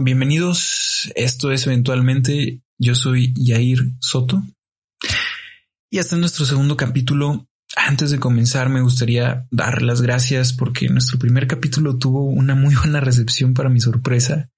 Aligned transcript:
Bienvenidos, 0.00 1.10
esto 1.16 1.50
es 1.50 1.66
eventualmente, 1.66 2.62
yo 2.78 2.94
soy 2.94 3.34
Yair 3.34 3.94
Soto 3.98 4.40
y 5.90 5.98
hasta 5.98 6.16
nuestro 6.16 6.44
segundo 6.44 6.76
capítulo. 6.76 7.48
Antes 7.76 8.12
de 8.12 8.20
comenzar 8.20 8.68
me 8.68 8.80
gustaría 8.80 9.48
dar 9.50 9.82
las 9.82 10.00
gracias 10.00 10.52
porque 10.52 10.88
nuestro 10.88 11.18
primer 11.18 11.48
capítulo 11.48 11.98
tuvo 11.98 12.26
una 12.26 12.54
muy 12.54 12.76
buena 12.76 13.00
recepción 13.00 13.54
para 13.54 13.70
mi 13.70 13.80
sorpresa. 13.80 14.48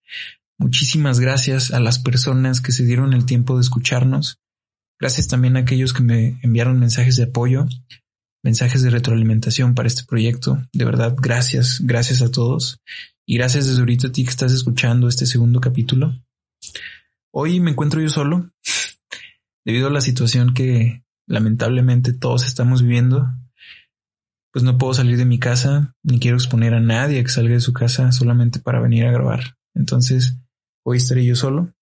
Muchísimas 0.58 1.20
gracias 1.20 1.72
a 1.72 1.80
las 1.80 1.98
personas 1.98 2.60
que 2.60 2.72
se 2.72 2.84
dieron 2.84 3.14
el 3.14 3.24
tiempo 3.24 3.54
de 3.56 3.62
escucharnos. 3.62 4.40
Gracias 5.00 5.26
también 5.26 5.56
a 5.56 5.60
aquellos 5.60 5.94
que 5.94 6.02
me 6.02 6.38
enviaron 6.42 6.78
mensajes 6.78 7.16
de 7.16 7.24
apoyo, 7.24 7.66
mensajes 8.42 8.82
de 8.82 8.90
retroalimentación 8.90 9.74
para 9.74 9.88
este 9.88 10.04
proyecto. 10.04 10.62
De 10.74 10.84
verdad, 10.84 11.16
gracias, 11.18 11.80
gracias 11.82 12.20
a 12.20 12.30
todos. 12.30 12.82
Y 13.30 13.36
gracias 13.36 13.68
desde 13.68 13.78
ahorita 13.78 14.08
a 14.08 14.10
ti 14.10 14.24
que 14.24 14.30
estás 14.30 14.50
escuchando 14.50 15.06
este 15.06 15.24
segundo 15.24 15.60
capítulo. 15.60 16.20
Hoy 17.32 17.60
me 17.60 17.70
encuentro 17.70 18.00
yo 18.00 18.08
solo 18.08 18.50
debido 19.64 19.86
a 19.86 19.92
la 19.92 20.00
situación 20.00 20.52
que 20.52 21.04
lamentablemente 21.28 22.12
todos 22.12 22.44
estamos 22.44 22.82
viviendo. 22.82 23.28
Pues 24.52 24.64
no 24.64 24.78
puedo 24.78 24.94
salir 24.94 25.16
de 25.16 25.26
mi 25.26 25.38
casa 25.38 25.94
ni 26.02 26.18
quiero 26.18 26.38
exponer 26.38 26.74
a 26.74 26.80
nadie 26.80 27.22
que 27.22 27.28
salga 27.28 27.54
de 27.54 27.60
su 27.60 27.72
casa 27.72 28.10
solamente 28.10 28.58
para 28.58 28.80
venir 28.80 29.04
a 29.04 29.12
grabar. 29.12 29.56
Entonces 29.76 30.36
hoy 30.84 30.96
estaré 30.96 31.24
yo 31.24 31.36
solo. 31.36 31.72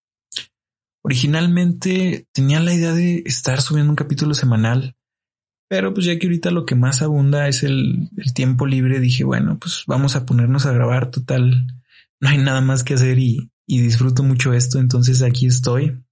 Originalmente 1.03 2.29
tenía 2.35 2.61
la 2.61 2.75
idea 2.75 2.93
de 2.93 3.23
estar 3.25 3.63
subiendo 3.63 3.91
un 3.91 3.97
capítulo 3.97 4.35
semanal, 4.35 4.98
pero 5.69 5.93
pues 5.93 6.07
ya 6.07 6.19
que 6.19 6.27
ahorita 6.27 6.51
lo 6.51 6.65
que 6.65 6.75
más 6.75 7.03
abunda 7.03 7.47
es 7.47 7.63
el, 7.63 8.11
tiempo 8.35 8.67
libre, 8.67 9.01
dije, 9.01 9.25
bueno, 9.25 9.59
pues 9.59 9.85
vamos 9.87 10.17
a 10.17 10.25
ponernos 10.25 10.67
a 10.67 10.73
grabar 10.73 11.11
total. 11.11 11.67
No 12.21 12.29
hay 12.29 12.39
nada 12.39 12.61
más 12.61 12.83
que 12.83 12.95
hacer 12.95 13.19
y, 13.19 13.51
y 13.67 13.81
disfruto 13.81 14.23
mucho 14.23 14.53
esto, 14.55 14.79
entonces 14.79 15.23
aquí 15.23 15.47
estoy. 15.47 16.03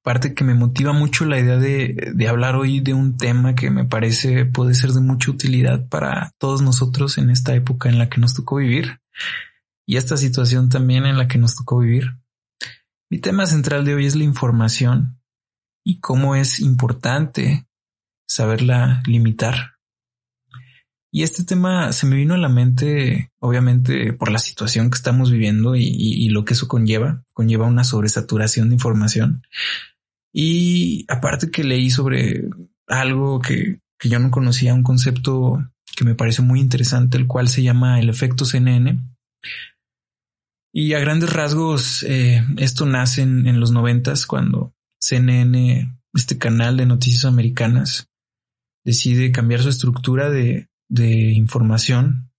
Aparte 0.00 0.34
que 0.34 0.44
me 0.44 0.54
motiva 0.54 0.92
mucho 0.92 1.24
la 1.24 1.40
idea 1.40 1.58
de, 1.58 2.12
de 2.14 2.28
hablar 2.28 2.54
hoy 2.54 2.78
de 2.78 2.94
un 2.94 3.16
tema 3.16 3.56
que 3.56 3.70
me 3.70 3.84
parece 3.84 4.44
puede 4.44 4.74
ser 4.74 4.92
de 4.92 5.00
mucha 5.00 5.32
utilidad 5.32 5.88
para 5.88 6.32
todos 6.38 6.62
nosotros 6.62 7.18
en 7.18 7.28
esta 7.28 7.56
época 7.56 7.88
en 7.88 7.98
la 7.98 8.08
que 8.08 8.20
nos 8.20 8.34
tocó 8.34 8.56
vivir 8.56 9.00
y 9.86 9.96
esta 9.96 10.16
situación 10.16 10.68
también 10.68 11.06
en 11.06 11.16
la 11.16 11.28
que 11.28 11.38
nos 11.38 11.54
tocó 11.54 11.78
vivir. 11.78 12.18
Mi 13.08 13.18
tema 13.18 13.46
central 13.46 13.84
de 13.84 13.94
hoy 13.94 14.06
es 14.06 14.16
la 14.16 14.24
información 14.24 15.20
y 15.84 16.00
cómo 16.00 16.34
es 16.34 16.58
importante 16.58 17.66
saberla 18.26 19.02
limitar. 19.06 19.76
Y 21.16 21.22
este 21.22 21.44
tema 21.44 21.92
se 21.92 22.06
me 22.06 22.16
vino 22.16 22.34
a 22.34 22.38
la 22.38 22.50
mente, 22.50 23.32
obviamente, 23.38 24.12
por 24.12 24.30
la 24.30 24.38
situación 24.38 24.90
que 24.90 24.96
estamos 24.96 25.30
viviendo 25.30 25.74
y, 25.74 26.28
lo 26.28 26.44
que 26.44 26.52
eso 26.52 26.68
conlleva. 26.68 27.24
Conlleva 27.32 27.66
una 27.66 27.84
sobresaturación 27.84 28.68
de 28.68 28.74
información. 28.74 29.42
Y 30.30 31.06
aparte 31.08 31.50
que 31.50 31.64
leí 31.64 31.88
sobre 31.88 32.50
algo 32.86 33.40
que, 33.40 33.80
yo 34.04 34.18
no 34.18 34.30
conocía, 34.30 34.74
un 34.74 34.82
concepto 34.82 35.64
que 35.96 36.04
me 36.04 36.14
parece 36.14 36.42
muy 36.42 36.60
interesante, 36.60 37.16
el 37.16 37.26
cual 37.26 37.48
se 37.48 37.62
llama 37.62 37.98
el 37.98 38.10
efecto 38.10 38.44
CNN. 38.44 38.98
Y 40.70 40.92
a 40.92 40.98
grandes 40.98 41.32
rasgos, 41.32 42.02
eh, 42.02 42.44
esto 42.58 42.84
nace 42.84 43.22
en, 43.22 43.46
en 43.46 43.58
los 43.58 43.70
noventas 43.70 44.26
cuando 44.26 44.74
CNN, 45.00 45.98
este 46.12 46.36
canal 46.36 46.76
de 46.76 46.84
noticias 46.84 47.24
americanas, 47.24 48.10
decide 48.86 49.32
cambiar 49.32 49.60
su 49.60 49.68
estructura 49.68 50.30
de, 50.30 50.68
de 50.88 51.32
información, 51.32 52.30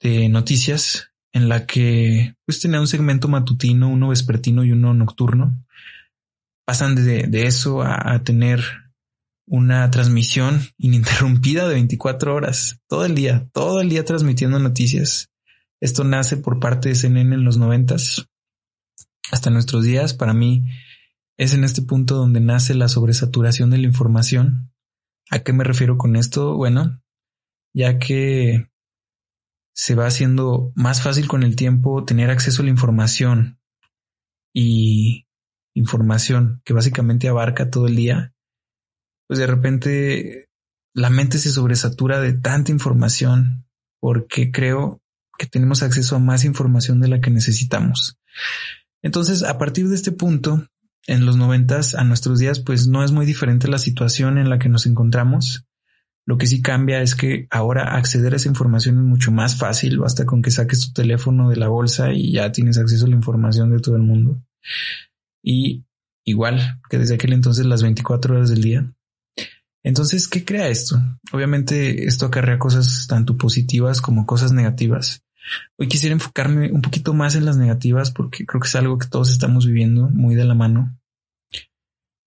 de 0.00 0.28
noticias, 0.28 1.08
en 1.32 1.48
la 1.48 1.66
que 1.66 2.36
pues 2.44 2.60
tenía 2.60 2.78
un 2.78 2.86
segmento 2.86 3.26
matutino, 3.26 3.88
uno 3.88 4.08
vespertino 4.08 4.64
y 4.64 4.72
uno 4.72 4.92
nocturno. 4.92 5.64
Pasan 6.66 6.94
de, 6.94 7.26
de 7.26 7.46
eso 7.46 7.82
a, 7.82 8.22
tener 8.22 8.62
una 9.46 9.90
transmisión 9.90 10.60
ininterrumpida 10.76 11.66
de 11.66 11.74
24 11.74 12.34
horas, 12.34 12.78
todo 12.86 13.06
el 13.06 13.14
día, 13.14 13.48
todo 13.54 13.80
el 13.80 13.88
día 13.88 14.04
transmitiendo 14.04 14.58
noticias. 14.58 15.30
Esto 15.80 16.04
nace 16.04 16.36
por 16.36 16.60
parte 16.60 16.90
de 16.90 16.94
CNN 16.94 17.34
en 17.34 17.44
los 17.44 17.56
noventas 17.56 18.26
hasta 19.30 19.48
nuestros 19.48 19.84
días. 19.84 20.12
Para 20.12 20.34
mí 20.34 20.64
es 21.38 21.54
en 21.54 21.64
este 21.64 21.80
punto 21.80 22.16
donde 22.16 22.40
nace 22.40 22.74
la 22.74 22.88
sobresaturación 22.88 23.70
de 23.70 23.78
la 23.78 23.86
información 23.86 24.71
¿A 25.32 25.38
qué 25.38 25.54
me 25.54 25.64
refiero 25.64 25.96
con 25.96 26.14
esto? 26.14 26.56
Bueno, 26.58 27.02
ya 27.74 27.98
que 27.98 28.70
se 29.74 29.94
va 29.94 30.04
haciendo 30.04 30.72
más 30.76 31.00
fácil 31.00 31.26
con 31.26 31.42
el 31.42 31.56
tiempo 31.56 32.04
tener 32.04 32.28
acceso 32.28 32.60
a 32.60 32.66
la 32.66 32.70
información 32.70 33.58
y 34.54 35.26
información 35.74 36.60
que 36.66 36.74
básicamente 36.74 37.28
abarca 37.28 37.70
todo 37.70 37.86
el 37.86 37.96
día, 37.96 38.34
pues 39.26 39.38
de 39.38 39.46
repente 39.46 40.50
la 40.94 41.08
mente 41.08 41.38
se 41.38 41.50
sobresatura 41.50 42.20
de 42.20 42.34
tanta 42.34 42.70
información 42.70 43.66
porque 44.00 44.50
creo 44.50 45.00
que 45.38 45.46
tenemos 45.46 45.82
acceso 45.82 46.14
a 46.14 46.18
más 46.18 46.44
información 46.44 47.00
de 47.00 47.08
la 47.08 47.22
que 47.22 47.30
necesitamos. 47.30 48.18
Entonces, 49.00 49.44
a 49.44 49.56
partir 49.56 49.88
de 49.88 49.94
este 49.94 50.12
punto, 50.12 50.66
en 51.06 51.26
los 51.26 51.36
noventas 51.36 51.94
a 51.94 52.04
nuestros 52.04 52.38
días, 52.38 52.60
pues 52.60 52.86
no 52.86 53.04
es 53.04 53.12
muy 53.12 53.26
diferente 53.26 53.68
la 53.68 53.78
situación 53.78 54.38
en 54.38 54.48
la 54.48 54.58
que 54.58 54.68
nos 54.68 54.86
encontramos. 54.86 55.66
Lo 56.24 56.38
que 56.38 56.46
sí 56.46 56.62
cambia 56.62 57.02
es 57.02 57.14
que 57.14 57.48
ahora 57.50 57.96
acceder 57.96 58.32
a 58.32 58.36
esa 58.36 58.48
información 58.48 58.98
es 58.98 59.04
mucho 59.04 59.32
más 59.32 59.56
fácil, 59.56 59.98
basta 59.98 60.24
con 60.24 60.40
que 60.40 60.52
saques 60.52 60.80
tu 60.80 60.92
teléfono 60.92 61.50
de 61.50 61.56
la 61.56 61.68
bolsa 61.68 62.12
y 62.12 62.32
ya 62.32 62.52
tienes 62.52 62.78
acceso 62.78 63.06
a 63.06 63.08
la 63.08 63.16
información 63.16 63.70
de 63.70 63.80
todo 63.80 63.96
el 63.96 64.02
mundo. 64.02 64.40
Y 65.42 65.84
igual 66.24 66.80
que 66.88 66.98
desde 66.98 67.16
aquel 67.16 67.32
entonces 67.32 67.66
las 67.66 67.82
24 67.82 68.36
horas 68.36 68.50
del 68.50 68.62
día. 68.62 68.94
Entonces, 69.84 70.28
¿qué 70.28 70.44
crea 70.44 70.68
esto? 70.68 71.02
Obviamente 71.32 72.04
esto 72.04 72.26
acarrea 72.26 72.58
cosas 72.58 73.06
tanto 73.08 73.36
positivas 73.36 74.00
como 74.00 74.26
cosas 74.26 74.52
negativas. 74.52 75.24
Hoy 75.78 75.88
quisiera 75.88 76.14
enfocarme 76.14 76.70
un 76.70 76.82
poquito 76.82 77.14
más 77.14 77.34
en 77.34 77.44
las 77.44 77.56
negativas 77.56 78.10
porque 78.10 78.46
creo 78.46 78.60
que 78.60 78.68
es 78.68 78.74
algo 78.74 78.98
que 78.98 79.08
todos 79.08 79.30
estamos 79.30 79.66
viviendo 79.66 80.08
muy 80.10 80.34
de 80.34 80.44
la 80.44 80.54
mano. 80.54 80.98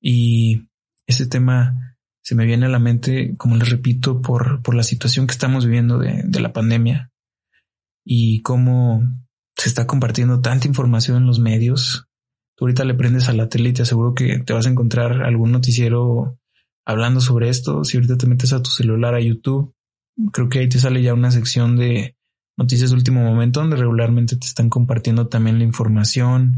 Y 0.01 0.67
ese 1.07 1.25
tema 1.25 1.97
se 2.21 2.35
me 2.35 2.45
viene 2.45 2.65
a 2.65 2.69
la 2.69 2.79
mente, 2.79 3.35
como 3.37 3.55
les 3.55 3.69
repito, 3.69 4.21
por, 4.21 4.61
por 4.61 4.75
la 4.75 4.83
situación 4.83 5.27
que 5.27 5.33
estamos 5.33 5.65
viviendo 5.65 5.99
de, 5.99 6.23
de 6.25 6.39
la 6.39 6.53
pandemia 6.53 7.11
y 8.03 8.41
cómo 8.41 9.03
se 9.55 9.69
está 9.69 9.87
compartiendo 9.87 10.41
tanta 10.41 10.67
información 10.67 11.17
en 11.17 11.25
los 11.25 11.39
medios. 11.39 12.07
Tú 12.55 12.65
ahorita 12.65 12.83
le 12.83 12.93
prendes 12.93 13.29
a 13.29 13.33
la 13.33 13.49
tele 13.49 13.69
y 13.69 13.73
te 13.73 13.81
aseguro 13.81 14.13
que 14.13 14.39
te 14.39 14.53
vas 14.53 14.65
a 14.65 14.69
encontrar 14.69 15.23
algún 15.23 15.51
noticiero 15.51 16.37
hablando 16.85 17.21
sobre 17.21 17.49
esto. 17.49 17.83
Si 17.83 17.97
ahorita 17.97 18.17
te 18.17 18.27
metes 18.27 18.53
a 18.53 18.61
tu 18.61 18.69
celular 18.69 19.15
a 19.15 19.21
YouTube, 19.21 19.73
creo 20.31 20.49
que 20.49 20.59
ahí 20.59 20.69
te 20.69 20.79
sale 20.79 21.01
ya 21.01 21.13
una 21.13 21.31
sección 21.31 21.75
de 21.75 22.15
noticias 22.57 22.89
de 22.89 22.95
último 22.95 23.21
momento 23.21 23.59
donde 23.59 23.75
regularmente 23.75 24.35
te 24.35 24.47
están 24.47 24.69
compartiendo 24.69 25.27
también 25.27 25.59
la 25.59 25.66
información. 25.66 26.57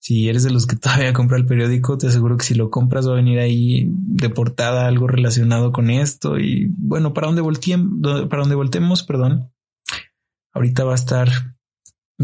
Si 0.00 0.28
eres 0.28 0.42
de 0.44 0.50
los 0.50 0.66
que 0.66 0.76
todavía 0.76 1.12
compra 1.12 1.36
el 1.36 1.46
periódico, 1.46 1.98
te 1.98 2.08
aseguro 2.08 2.36
que 2.36 2.44
si 2.44 2.54
lo 2.54 2.70
compras 2.70 3.06
va 3.08 3.12
a 3.12 3.16
venir 3.16 3.38
ahí 3.38 3.88
de 3.90 4.30
portada 4.30 4.86
algo 4.86 5.06
relacionado 5.06 5.72
con 5.72 5.90
esto. 5.90 6.38
Y 6.38 6.72
bueno, 6.76 7.14
para 7.14 7.28
donde 7.28 7.42
volteemos, 7.42 8.28
para 8.28 8.40
donde 8.40 8.56
voltemos, 8.56 9.02
perdón, 9.02 9.52
ahorita 10.52 10.84
va 10.84 10.92
a 10.92 10.96
estar, 10.96 11.28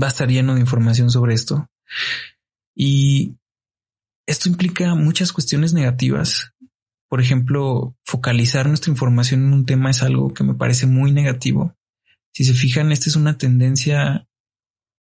va 0.00 0.06
a 0.06 0.10
estar 0.10 0.28
lleno 0.28 0.54
de 0.54 0.60
información 0.60 1.10
sobre 1.10 1.34
esto. 1.34 1.68
Y 2.74 3.38
esto 4.26 4.48
implica 4.48 4.94
muchas 4.94 5.32
cuestiones 5.32 5.72
negativas. 5.72 6.52
Por 7.08 7.20
ejemplo, 7.20 7.94
focalizar 8.04 8.66
nuestra 8.66 8.90
información 8.90 9.44
en 9.44 9.52
un 9.52 9.66
tema 9.66 9.90
es 9.90 10.02
algo 10.02 10.34
que 10.34 10.42
me 10.42 10.54
parece 10.54 10.86
muy 10.86 11.12
negativo 11.12 11.76
si 12.34 12.44
se 12.44 12.52
fijan, 12.52 12.90
esta 12.90 13.08
es 13.08 13.16
una 13.16 13.38
tendencia 13.38 14.26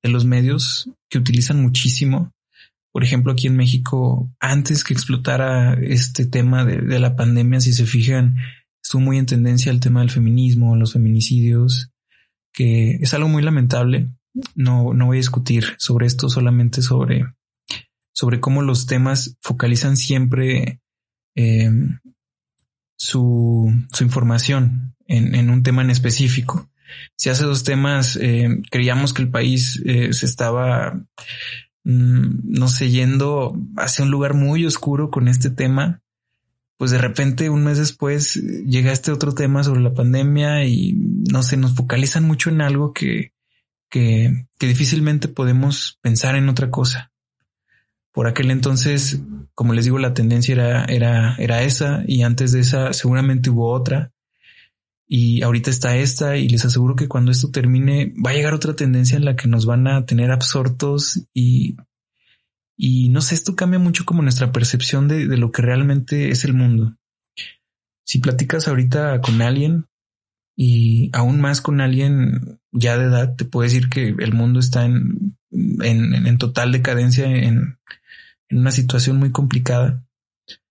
de 0.02 0.10
los 0.10 0.24
medios 0.24 0.90
que 1.08 1.18
utilizan 1.18 1.62
muchísimo. 1.62 2.32
Por 2.92 3.04
ejemplo, 3.04 3.32
aquí 3.32 3.46
en 3.46 3.56
México, 3.56 4.34
antes 4.40 4.82
que 4.82 4.94
explotara 4.94 5.74
este 5.74 6.26
tema 6.26 6.64
de, 6.64 6.98
la 6.98 7.14
pandemia, 7.14 7.60
si 7.60 7.72
se 7.72 7.86
fijan, 7.86 8.36
estuvo 8.82 9.02
muy 9.02 9.16
en 9.16 9.26
tendencia 9.26 9.70
el 9.70 9.78
tema 9.78 10.00
del 10.00 10.10
feminismo, 10.10 10.74
los 10.74 10.92
feminicidios, 10.92 11.92
que 12.52 12.96
es 13.00 13.14
algo 13.14 13.28
muy 13.28 13.44
lamentable. 13.44 14.10
No, 14.56 14.92
no 14.92 15.06
voy 15.06 15.18
a 15.18 15.20
discutir 15.24 15.76
sobre 15.78 16.06
esto, 16.06 16.28
solamente 16.28 16.82
sobre, 16.82 17.32
sobre 18.12 18.40
cómo 18.40 18.62
los 18.62 18.86
temas 18.86 19.36
focalizan 19.40 19.96
siempre 19.96 20.80
eh, 21.36 21.70
su, 22.98 23.72
su, 23.92 24.02
información 24.02 24.96
en, 25.06 25.48
un 25.48 25.62
tema 25.62 25.82
en 25.82 25.90
específico 25.90 26.70
si 27.16 27.28
hace 27.28 27.44
dos 27.44 27.64
temas 27.64 28.16
eh, 28.16 28.48
creíamos 28.70 29.12
que 29.12 29.22
el 29.22 29.30
país 29.30 29.82
eh, 29.84 30.12
se 30.12 30.26
estaba, 30.26 30.94
mm, 31.84 32.40
no 32.44 32.68
sé, 32.68 32.90
yendo 32.90 33.56
hacia 33.76 34.04
un 34.04 34.10
lugar 34.10 34.34
muy 34.34 34.66
oscuro 34.66 35.10
con 35.10 35.28
este 35.28 35.50
tema, 35.50 36.02
pues 36.76 36.90
de 36.92 36.98
repente 36.98 37.50
un 37.50 37.64
mes 37.64 37.78
después 37.78 38.34
llega 38.34 38.92
este 38.92 39.12
otro 39.12 39.34
tema 39.34 39.62
sobre 39.62 39.82
la 39.82 39.92
pandemia 39.92 40.64
y 40.64 40.94
no 41.30 41.42
sé, 41.42 41.58
nos 41.58 41.74
focalizan 41.74 42.24
mucho 42.24 42.48
en 42.48 42.62
algo 42.62 42.94
que, 42.94 43.34
que, 43.90 44.46
que 44.58 44.66
difícilmente 44.66 45.28
podemos 45.28 45.98
pensar 46.00 46.36
en 46.36 46.48
otra 46.48 46.70
cosa. 46.70 47.12
Por 48.12 48.26
aquel 48.26 48.50
entonces, 48.50 49.20
como 49.54 49.74
les 49.74 49.84
digo, 49.84 49.98
la 49.98 50.14
tendencia 50.14 50.54
era, 50.54 50.84
era, 50.86 51.36
era 51.36 51.62
esa 51.62 52.02
y 52.06 52.22
antes 52.22 52.52
de 52.52 52.60
esa 52.60 52.92
seguramente 52.94 53.50
hubo 53.50 53.70
otra 53.70 54.12
y 55.12 55.42
ahorita 55.42 55.70
está 55.70 55.96
esta 55.96 56.36
y 56.36 56.48
les 56.48 56.64
aseguro 56.64 56.94
que 56.94 57.08
cuando 57.08 57.32
esto 57.32 57.50
termine 57.50 58.14
va 58.24 58.30
a 58.30 58.34
llegar 58.34 58.54
otra 58.54 58.76
tendencia 58.76 59.16
en 59.16 59.24
la 59.24 59.34
que 59.34 59.48
nos 59.48 59.66
van 59.66 59.88
a 59.88 60.06
tener 60.06 60.30
absortos 60.30 61.26
y, 61.34 61.76
y 62.76 63.08
no 63.08 63.20
sé, 63.20 63.34
esto 63.34 63.56
cambia 63.56 63.80
mucho 63.80 64.04
como 64.04 64.22
nuestra 64.22 64.52
percepción 64.52 65.08
de, 65.08 65.26
de 65.26 65.36
lo 65.36 65.50
que 65.50 65.62
realmente 65.62 66.28
es 66.28 66.44
el 66.44 66.54
mundo. 66.54 66.96
Si 68.04 68.20
platicas 68.20 68.68
ahorita 68.68 69.20
con 69.20 69.42
alguien 69.42 69.86
y 70.56 71.10
aún 71.12 71.40
más 71.40 71.60
con 71.60 71.80
alguien 71.80 72.60
ya 72.70 72.96
de 72.96 73.06
edad, 73.06 73.34
te 73.34 73.44
puedo 73.44 73.64
decir 73.64 73.88
que 73.88 74.14
el 74.16 74.32
mundo 74.32 74.60
está 74.60 74.84
en, 74.84 75.36
en, 75.50 76.14
en 76.24 76.38
total 76.38 76.70
decadencia, 76.70 77.24
en, 77.26 77.80
en 78.48 78.58
una 78.58 78.70
situación 78.70 79.16
muy 79.16 79.32
complicada, 79.32 80.04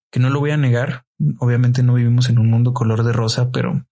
que 0.10 0.22
no 0.22 0.30
lo 0.30 0.40
voy 0.40 0.52
a 0.52 0.58
negar. 0.58 1.04
Obviamente 1.40 1.84
no 1.84 1.96
vivimos 1.96 2.30
en 2.30 2.40
un 2.40 2.50
mundo 2.50 2.74
color 2.74 3.04
de 3.04 3.12
rosa, 3.12 3.52
pero 3.52 3.86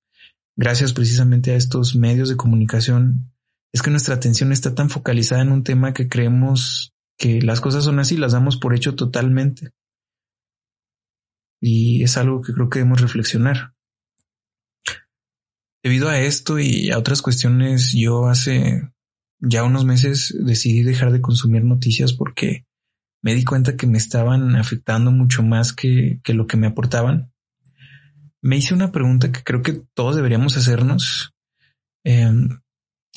gracias 0.58 0.92
precisamente 0.92 1.52
a 1.52 1.56
estos 1.56 1.96
medios 1.96 2.28
de 2.28 2.36
comunicación 2.36 3.32
es 3.72 3.82
que 3.82 3.92
nuestra 3.92 4.16
atención 4.16 4.52
está 4.52 4.76
tan 4.76 4.90
focalizada 4.90 5.42
en 5.42 5.52
un 5.52 5.64
tema 5.64 5.94
que 5.94 6.10
creemos 6.10 6.94
que 7.18 7.42
las 7.42 7.62
cosas 7.62 7.84
son 7.84 8.00
así, 8.00 8.18
las 8.18 8.34
damos 8.34 8.58
por 8.58 8.76
hecho 8.76 8.96
totalmente. 8.96 9.72
Y 11.62 12.04
es 12.04 12.18
algo 12.18 12.42
que 12.42 12.54
creo 12.54 12.70
que 12.70 12.80
debemos 12.80 13.02
reflexionar. 13.02 13.74
Debido 15.84 16.10
a 16.10 16.20
esto 16.20 16.60
y 16.60 16.92
a 16.92 16.98
otras 16.98 17.22
cuestiones, 17.22 17.94
yo 17.94 18.28
hace 18.28 18.82
ya 19.40 19.64
unos 19.64 19.86
meses 19.86 20.36
decidí 20.40 20.84
dejar 20.84 21.12
de 21.12 21.22
consumir 21.22 21.64
noticias 21.64 22.14
porque 22.14 22.66
me 23.22 23.36
di 23.36 23.44
cuenta 23.44 23.76
que 23.76 23.88
me 23.88 23.98
estaban 23.98 24.56
afectando 24.56 25.12
mucho 25.12 25.44
más 25.44 25.74
que, 25.74 26.20
lo 26.28 26.48
que 26.48 26.58
me 26.58 26.68
aportaban. 26.68 27.32
Me 28.42 28.58
hice 28.58 28.74
una 28.74 28.92
pregunta 28.92 29.32
que 29.32 29.44
creo 29.44 29.62
que 29.62 29.82
todos 29.94 30.16
deberíamos 30.16 30.58
hacernos. 30.58 31.34
Em, 32.06 32.62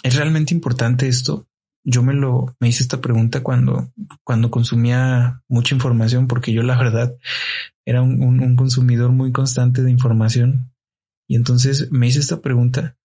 ¿Es 0.03 0.17
realmente 0.17 0.55
importante 0.55 1.09
esto? 1.09 1.47
Yo 1.85 2.03
me 2.03 2.15
lo, 2.15 2.55
me 2.61 2.69
hice 2.69 2.83
esta 2.83 3.01
pregunta 3.01 3.43
cuando, 3.43 3.93
cuando 4.25 4.51
consumía 4.51 5.43
mucha 5.49 5.75
información, 5.75 6.27
porque 6.27 6.53
yo 6.53 6.63
la 6.63 6.77
verdad 6.77 7.15
era 7.87 8.03
un, 8.03 8.23
un 8.23 8.57
consumidor 8.57 9.13
muy 9.13 9.33
constante 9.33 9.83
de 9.83 9.91
información. 9.91 10.73
Y 11.29 11.37
entonces 11.37 11.91
me 11.93 12.07
hice 12.07 12.19
esta 12.19 12.41
pregunta. 12.41 12.97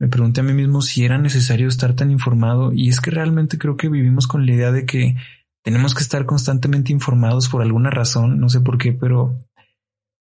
Me 0.00 0.08
pregunté 0.08 0.40
a 0.40 0.44
mí 0.44 0.52
mismo 0.52 0.82
si 0.82 1.04
era 1.04 1.18
necesario 1.18 1.68
estar 1.68 1.94
tan 1.94 2.10
informado. 2.10 2.72
Y 2.72 2.88
es 2.88 3.00
que 3.00 3.10
realmente 3.10 3.58
creo 3.58 3.76
que 3.76 3.88
vivimos 3.88 4.26
con 4.26 4.46
la 4.46 4.52
idea 4.52 4.72
de 4.72 4.84
que 4.84 5.16
tenemos 5.62 5.94
que 5.94 6.02
estar 6.02 6.26
constantemente 6.26 6.92
informados 6.92 7.48
por 7.48 7.62
alguna 7.62 7.90
razón, 7.90 8.40
no 8.40 8.48
sé 8.48 8.60
por 8.60 8.78
qué, 8.78 8.92
pero 8.92 9.38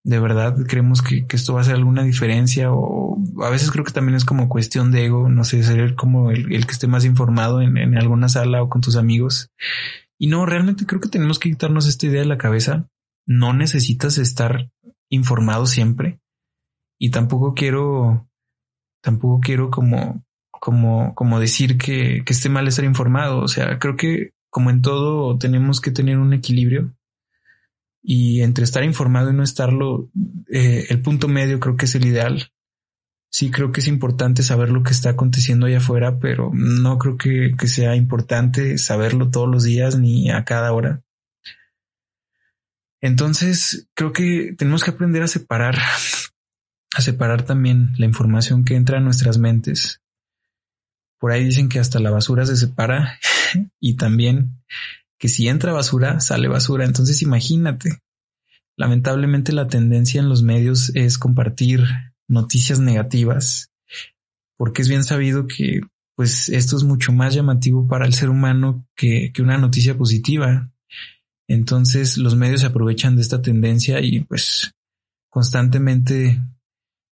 de 0.03 0.19
verdad 0.19 0.55
creemos 0.67 1.01
que, 1.01 1.25
esto 1.29 1.53
va 1.53 1.59
a 1.59 1.61
hacer 1.61 1.75
alguna 1.75 2.03
diferencia 2.03 2.71
o 2.71 3.17
a 3.43 3.49
veces 3.49 3.71
creo 3.71 3.85
que 3.85 3.91
también 3.91 4.15
es 4.15 4.25
como 4.25 4.49
cuestión 4.49 4.91
de 4.91 5.05
ego, 5.05 5.29
no 5.29 5.43
sé, 5.43 5.63
ser 5.63 5.95
como 5.95 6.31
el, 6.31 6.47
que 6.47 6.71
esté 6.71 6.87
más 6.87 7.05
informado 7.05 7.61
en, 7.61 7.77
en, 7.77 7.97
alguna 7.97 8.29
sala 8.29 8.63
o 8.63 8.69
con 8.69 8.81
tus 8.81 8.95
amigos. 8.95 9.51
Y 10.17 10.27
no, 10.27 10.45
realmente 10.45 10.85
creo 10.85 11.01
que 11.01 11.09
tenemos 11.09 11.39
que 11.39 11.49
quitarnos 11.49 11.87
esta 11.87 12.05
idea 12.05 12.21
de 12.21 12.27
la 12.27 12.37
cabeza. 12.37 12.87
No 13.27 13.53
necesitas 13.53 14.17
estar 14.17 14.71
informado 15.09 15.65
siempre 15.65 16.19
y 16.99 17.11
tampoco 17.11 17.53
quiero, 17.53 18.27
tampoco 19.03 19.39
quiero 19.41 19.69
como, 19.69 20.23
como, 20.51 21.13
como 21.15 21.39
decir 21.39 21.77
que, 21.77 22.23
que 22.25 22.33
esté 22.33 22.49
mal 22.49 22.67
estar 22.67 22.85
informado. 22.85 23.41
O 23.41 23.47
sea, 23.47 23.77
creo 23.79 23.95
que 23.95 24.33
como 24.51 24.69
en 24.69 24.81
todo, 24.81 25.37
tenemos 25.37 25.79
que 25.79 25.91
tener 25.91 26.17
un 26.17 26.33
equilibrio 26.33 26.93
y 28.03 28.41
entre 28.41 28.63
estar 28.63 28.83
informado 28.83 29.29
y 29.29 29.33
no 29.33 29.43
estarlo, 29.43 30.09
eh, 30.51 30.87
el 30.89 31.01
punto 31.01 31.27
medio 31.27 31.59
creo 31.59 31.77
que 31.77 31.85
es 31.85 31.95
el 31.95 32.05
ideal. 32.05 32.51
Sí 33.29 33.49
creo 33.49 33.71
que 33.71 33.79
es 33.79 33.87
importante 33.87 34.43
saber 34.43 34.69
lo 34.69 34.83
que 34.83 34.91
está 34.91 35.11
aconteciendo 35.11 35.65
allá 35.65 35.77
afuera, 35.77 36.19
pero 36.19 36.51
no 36.53 36.97
creo 36.97 37.17
que, 37.17 37.53
que 37.57 37.67
sea 37.67 37.95
importante 37.95 38.77
saberlo 38.77 39.29
todos 39.29 39.47
los 39.47 39.63
días 39.63 39.97
ni 39.97 40.29
a 40.31 40.43
cada 40.43 40.73
hora. 40.73 41.01
Entonces, 43.01 43.87
creo 43.95 44.13
que 44.13 44.53
tenemos 44.57 44.83
que 44.83 44.91
aprender 44.91 45.23
a 45.23 45.27
separar, 45.27 45.75
a 46.95 47.01
separar 47.01 47.43
también 47.43 47.93
la 47.97 48.05
información 48.05 48.63
que 48.63 48.75
entra 48.75 48.97
a 48.97 49.01
nuestras 49.01 49.37
mentes. 49.37 50.01
Por 51.19 51.31
ahí 51.31 51.43
dicen 51.43 51.69
que 51.69 51.79
hasta 51.79 51.99
la 51.99 52.11
basura 52.11 52.45
se 52.45 52.57
separa 52.57 53.19
y 53.79 53.95
también 53.95 54.61
que 55.21 55.29
si 55.29 55.47
entra 55.47 55.71
basura, 55.71 56.19
sale 56.19 56.47
basura. 56.47 56.83
Entonces 56.83 57.21
imagínate, 57.21 57.99
lamentablemente 58.75 59.53
la 59.53 59.67
tendencia 59.67 60.19
en 60.19 60.27
los 60.27 60.41
medios 60.41 60.91
es 60.95 61.19
compartir 61.19 61.83
noticias 62.27 62.79
negativas, 62.79 63.69
porque 64.57 64.81
es 64.81 64.89
bien 64.89 65.03
sabido 65.03 65.45
que 65.45 65.81
pues 66.15 66.49
esto 66.49 66.75
es 66.75 66.83
mucho 66.83 67.11
más 67.11 67.35
llamativo 67.35 67.87
para 67.87 68.07
el 68.07 68.15
ser 68.15 68.31
humano 68.31 68.87
que, 68.95 69.31
que 69.31 69.43
una 69.43 69.59
noticia 69.59 69.95
positiva. 69.95 70.71
Entonces 71.47 72.17
los 72.17 72.35
medios 72.35 72.61
se 72.61 72.67
aprovechan 72.67 73.15
de 73.15 73.21
esta 73.21 73.43
tendencia 73.43 74.01
y 74.01 74.21
pues 74.21 74.71
constantemente 75.29 76.41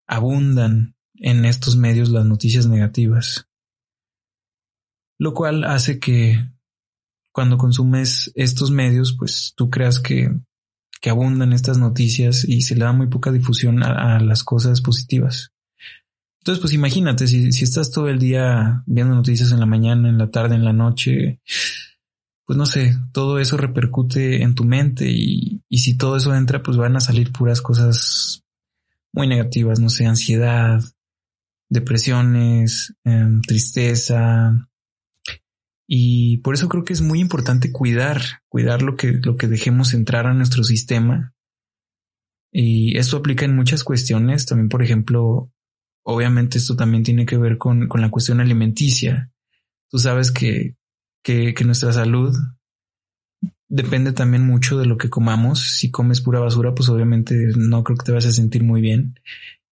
abundan 0.06 0.96
en 1.16 1.44
estos 1.44 1.76
medios 1.76 2.08
las 2.08 2.24
noticias 2.24 2.66
negativas 2.66 3.48
lo 5.18 5.34
cual 5.34 5.64
hace 5.64 5.98
que 5.98 6.48
cuando 7.38 7.56
consumes 7.56 8.32
estos 8.34 8.72
medios, 8.72 9.14
pues 9.16 9.52
tú 9.54 9.70
creas 9.70 10.00
que, 10.00 10.28
abundan 11.08 11.52
estas 11.52 11.78
noticias 11.78 12.44
y 12.44 12.62
se 12.62 12.74
le 12.74 12.84
da 12.84 12.92
muy 12.92 13.06
poca 13.06 13.30
difusión 13.30 13.84
a, 13.84 14.18
las 14.18 14.42
cosas 14.42 14.80
positivas. 14.80 15.52
Entonces, 16.40 16.60
pues 16.60 16.74
imagínate, 16.74 17.28
si, 17.28 17.52
si 17.52 17.62
estás 17.62 17.92
todo 17.92 18.08
el 18.08 18.18
día 18.18 18.82
viendo 18.86 19.14
noticias 19.14 19.52
en 19.52 19.60
la 19.60 19.66
mañana, 19.66 20.08
en 20.08 20.18
la 20.18 20.32
tarde, 20.32 20.56
en 20.56 20.64
la 20.64 20.72
noche, 20.72 21.40
pues 22.44 22.56
no 22.56 22.66
sé, 22.66 22.98
todo 23.12 23.38
eso 23.38 23.56
repercute 23.56 24.42
en 24.42 24.56
tu 24.56 24.64
mente 24.64 25.08
y, 25.08 25.62
y 25.68 25.78
si 25.78 25.96
todo 25.96 26.16
eso 26.16 26.34
entra, 26.34 26.60
pues 26.60 26.76
van 26.76 26.96
a 26.96 27.00
salir 27.00 27.30
puras 27.30 27.62
cosas 27.62 28.42
muy 29.12 29.28
negativas, 29.28 29.78
no 29.78 29.90
sé, 29.90 30.06
ansiedad, 30.06 30.82
depresiones, 31.68 32.96
em, 33.04 33.40
tristeza, 33.42 34.67
y 35.90 36.36
por 36.38 36.54
eso 36.54 36.68
creo 36.68 36.84
que 36.84 36.92
es 36.92 37.00
muy 37.00 37.18
importante 37.18 37.72
cuidar, 37.72 38.20
cuidar 38.50 38.82
lo 38.82 38.94
que, 38.94 39.12
lo 39.12 39.38
que 39.38 39.48
dejemos 39.48 39.94
entrar 39.94 40.26
a 40.26 40.34
nuestro 40.34 40.62
sistema. 40.62 41.32
Y 42.52 42.98
esto 42.98 43.16
aplica 43.16 43.46
en 43.46 43.56
muchas 43.56 43.84
cuestiones. 43.84 44.44
También, 44.44 44.68
por 44.68 44.82
ejemplo, 44.82 45.50
obviamente 46.04 46.58
esto 46.58 46.76
también 46.76 47.04
tiene 47.04 47.24
que 47.24 47.38
ver 47.38 47.56
con, 47.56 47.88
con 47.88 48.02
la 48.02 48.10
cuestión 48.10 48.40
alimenticia. 48.40 49.32
Tú 49.90 49.98
sabes 49.98 50.30
que, 50.30 50.76
que, 51.22 51.54
nuestra 51.64 51.90
salud 51.90 52.36
depende 53.70 54.12
también 54.12 54.46
mucho 54.46 54.78
de 54.78 54.84
lo 54.84 54.98
que 54.98 55.08
comamos. 55.08 55.78
Si 55.78 55.90
comes 55.90 56.20
pura 56.20 56.38
basura, 56.38 56.74
pues 56.74 56.90
obviamente 56.90 57.34
no 57.56 57.82
creo 57.82 57.96
que 57.96 58.04
te 58.04 58.12
vas 58.12 58.26
a 58.26 58.32
sentir 58.32 58.62
muy 58.62 58.82
bien. 58.82 59.18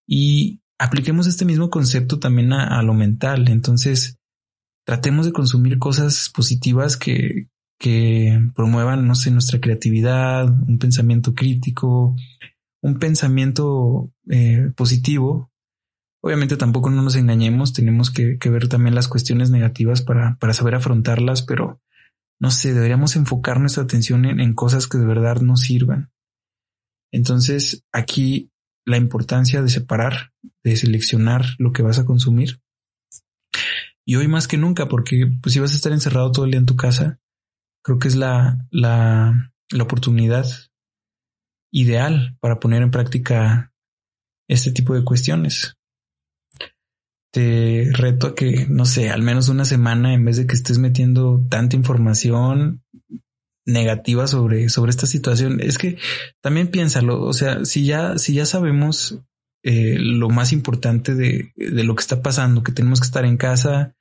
Y 0.06 0.62
apliquemos 0.78 1.26
este 1.26 1.44
mismo 1.44 1.68
concepto 1.68 2.18
también 2.18 2.54
a, 2.54 2.78
a 2.78 2.82
lo 2.82 2.94
mental. 2.94 3.48
Entonces, 3.48 4.18
tratemos 4.86 5.26
de 5.26 5.32
consumir 5.32 5.78
cosas 5.78 6.30
positivas 6.32 6.96
que, 6.96 7.48
que 7.78 8.40
promuevan, 8.54 9.06
no 9.06 9.16
sé, 9.16 9.32
nuestra 9.32 9.60
creatividad, 9.60 10.48
un 10.48 10.78
pensamiento 10.78 11.34
crítico, 11.34 12.14
un 12.82 12.98
pensamiento 13.00 14.12
eh, 14.30 14.70
positivo. 14.76 15.50
Obviamente 16.22 16.56
tampoco 16.56 16.90
no 16.90 17.02
nos 17.02 17.16
engañemos, 17.16 17.72
tenemos 17.72 18.12
que, 18.12 18.38
ver 18.48 18.68
también 18.68 18.94
las 18.94 19.08
cuestiones 19.08 19.50
negativas 19.50 20.02
para, 20.02 20.36
para, 20.38 20.54
saber 20.54 20.76
afrontarlas, 20.76 21.42
pero 21.42 21.80
no 22.40 22.52
sé, 22.52 22.72
deberíamos 22.72 23.16
enfocar 23.16 23.58
nuestra 23.58 23.82
atención 23.82 24.24
en, 24.24 24.38
en 24.38 24.54
cosas 24.54 24.86
que 24.86 24.98
de 24.98 25.06
verdad 25.06 25.40
nos 25.40 25.62
sirvan. 25.62 26.12
Entonces, 27.12 27.84
aquí 27.92 28.52
la 28.84 28.98
importancia 28.98 29.62
de 29.62 29.68
separar, 29.68 30.32
de 30.62 30.76
seleccionar 30.76 31.44
lo 31.58 31.72
que 31.72 31.82
vas 31.82 31.98
a 31.98 32.04
consumir 32.04 32.60
y 34.06 34.14
hoy 34.14 34.28
más 34.28 34.46
que 34.46 34.56
nunca, 34.56 34.86
porque 34.86 35.26
pues 35.42 35.52
si 35.52 35.58
vas 35.58 35.72
a 35.72 35.76
estar 35.76 35.92
encerrado 35.92 36.30
todo 36.30 36.44
el 36.44 36.52
día 36.52 36.60
en 36.60 36.66
tu 36.66 36.76
casa, 36.76 37.18
creo 37.82 37.98
que 37.98 38.08
es 38.08 38.14
la, 38.14 38.66
la, 38.70 39.52
la 39.70 39.82
oportunidad 39.82 40.46
ideal 41.72 42.36
para 42.40 42.60
poner 42.60 42.82
en 42.82 42.92
práctica 42.92 43.72
este 44.48 44.70
tipo 44.70 44.94
de 44.94 45.04
cuestiones. 45.04 45.76
Te 47.32 47.90
reto 47.92 48.28
a 48.28 48.34
que, 48.34 48.66
no 48.68 48.86
sé, 48.86 49.10
al 49.10 49.22
menos 49.22 49.48
una 49.48 49.64
semana, 49.64 50.14
en 50.14 50.24
vez 50.24 50.36
de 50.36 50.46
que 50.46 50.54
estés 50.54 50.78
metiendo 50.78 51.44
tanta 51.50 51.76
información 51.76 52.84
negativa 53.66 54.28
sobre, 54.28 54.68
sobre 54.68 54.90
esta 54.90 55.06
situación, 55.06 55.60
es 55.60 55.76
que 55.78 55.98
también 56.40 56.68
piénsalo, 56.68 57.20
o 57.22 57.32
sea, 57.32 57.64
si 57.64 57.84
ya, 57.84 58.16
si 58.18 58.34
ya 58.34 58.46
sabemos 58.46 59.20
eh, 59.64 59.96
lo 59.98 60.28
más 60.28 60.52
importante 60.52 61.16
de, 61.16 61.52
de, 61.56 61.82
lo 61.82 61.96
que 61.96 62.02
está 62.02 62.22
pasando, 62.22 62.62
que 62.62 62.70
tenemos 62.70 63.00
que 63.00 63.06
estar 63.06 63.24
en 63.24 63.36
casa, 63.36 63.95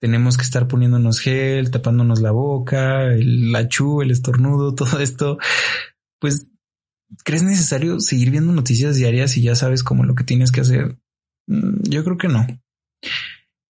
tenemos 0.00 0.36
que 0.36 0.42
estar 0.42 0.68
poniéndonos 0.68 1.20
gel, 1.20 1.70
tapándonos 1.70 2.20
la 2.20 2.30
boca, 2.30 3.12
el 3.12 3.54
achú, 3.54 4.02
el 4.02 4.10
estornudo, 4.10 4.74
todo 4.76 4.98
esto, 5.00 5.38
pues 6.18 6.48
¿crees 7.24 7.42
necesario 7.42 8.00
seguir 8.00 8.30
viendo 8.30 8.52
noticias 8.52 8.96
diarias 8.96 9.36
y 9.36 9.42
ya 9.42 9.54
sabes 9.54 9.82
como 9.82 10.04
lo 10.04 10.14
que 10.14 10.24
tienes 10.24 10.52
que 10.52 10.60
hacer? 10.60 10.96
Mm, 11.46 11.82
yo 11.88 12.04
creo 12.04 12.18
que 12.18 12.28
no. 12.28 12.46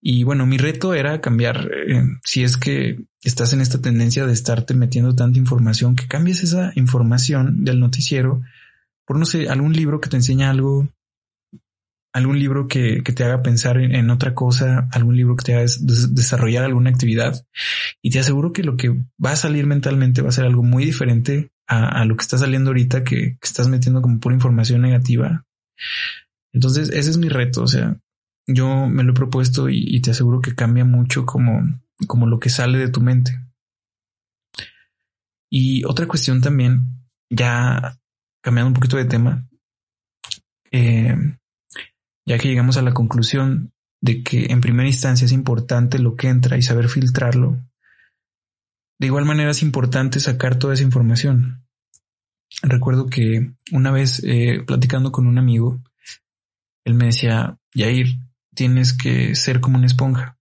Y 0.01 0.23
bueno, 0.23 0.45
mi 0.45 0.57
reto 0.57 0.93
era 0.93 1.19
cambiar, 1.19 1.71
eh, 1.73 2.03
si 2.23 2.43
es 2.43 2.57
que 2.57 3.05
estás 3.23 3.53
en 3.53 3.61
esta 3.61 3.81
tendencia 3.81 4.27
de 4.27 4.33
estarte 4.33 4.75
metiendo 4.75 5.15
tanta 5.15 5.39
información, 5.39 5.95
que 5.95 6.07
cambies 6.07 6.43
esa 6.43 6.71
información 6.75 7.63
del 7.63 7.79
noticiero 7.79 8.41
por, 9.05 9.17
no 9.17 9.25
sé, 9.25 9.49
algún 9.49 9.73
libro 9.73 10.01
que 10.01 10.09
te 10.09 10.15
enseña 10.15 10.49
algo, 10.49 10.87
algún 12.15 12.39
libro 12.39 12.69
que, 12.69 13.01
te 13.01 13.23
haga 13.25 13.41
pensar 13.41 13.77
en, 13.77 14.09
otra 14.09 14.33
cosa, 14.33 14.87
algún 14.93 15.17
libro 15.17 15.35
que 15.35 15.43
te 15.43 15.53
haga 15.53 15.65
desarrollar 16.11 16.63
alguna 16.63 16.89
actividad. 16.89 17.45
Y 18.01 18.09
te 18.09 18.19
aseguro 18.19 18.53
que 18.53 18.63
lo 18.63 18.77
que 18.77 18.87
va 19.23 19.31
a 19.31 19.35
salir 19.35 19.65
mentalmente 19.65 20.21
va 20.21 20.29
a 20.29 20.31
ser 20.31 20.45
algo 20.45 20.63
muy 20.63 20.85
diferente 20.85 21.51
a, 21.67 22.05
lo 22.05 22.15
que 22.15 22.21
está 22.21 22.37
saliendo 22.37 22.69
ahorita, 22.69 23.03
que, 23.03 23.37
que 23.37 23.37
estás 23.47 23.67
metiendo 23.67 24.01
como 24.01 24.21
pura 24.21 24.33
información 24.33 24.81
negativa. 24.81 25.45
Entonces, 26.53 26.87
ese 26.91 27.09
es 27.09 27.17
mi 27.17 27.27
reto. 27.27 27.63
O 27.63 27.67
sea, 27.67 27.99
yo 28.47 28.87
me 28.87 29.03
lo 29.03 29.11
he 29.11 29.15
propuesto 29.15 29.67
y, 29.67 29.99
te 29.99 30.11
aseguro 30.11 30.39
que 30.39 30.55
cambia 30.55 30.85
mucho 30.85 31.25
como, 31.25 31.63
como 32.07 32.27
lo 32.27 32.39
que 32.39 32.49
sale 32.49 32.77
de 32.77 32.87
tu 32.87 33.01
mente. 33.01 33.41
Y 35.51 35.83
otra 35.83 36.07
cuestión 36.07 36.39
también, 36.39 37.07
ya 37.29 37.99
cambiando 38.41 38.69
un 38.69 38.73
poquito 38.73 38.95
de 38.95 39.03
tema, 39.03 39.49
eh, 40.71 41.17
ya 42.25 42.37
que 42.37 42.47
llegamos 42.47 42.77
a 42.77 42.81
la 42.81 42.93
conclusión 42.93 43.73
de 44.01 44.23
que 44.23 44.47
en 44.51 44.61
primera 44.61 44.87
instancia 44.87 45.25
es 45.25 45.31
importante 45.31 45.99
lo 45.99 46.15
que 46.15 46.29
entra 46.29 46.57
y 46.57 46.61
saber 46.61 46.89
filtrarlo, 46.89 47.63
de 48.99 49.07
igual 49.07 49.25
manera 49.25 49.51
es 49.51 49.61
importante 49.61 50.19
sacar 50.19 50.57
toda 50.57 50.73
esa 50.73 50.83
información. 50.83 51.65
Recuerdo 52.61 53.07
que 53.07 53.53
una 53.71 53.91
vez 53.91 54.21
eh, 54.23 54.63
platicando 54.65 55.11
con 55.11 55.27
un 55.27 55.37
amigo, 55.37 55.81
él 56.85 56.93
me 56.93 57.07
decía, 57.07 57.57
Yair, 57.73 58.19
tienes 58.53 58.93
que 58.93 59.35
ser 59.35 59.59
como 59.59 59.77
una 59.77 59.87
esponja. 59.87 60.37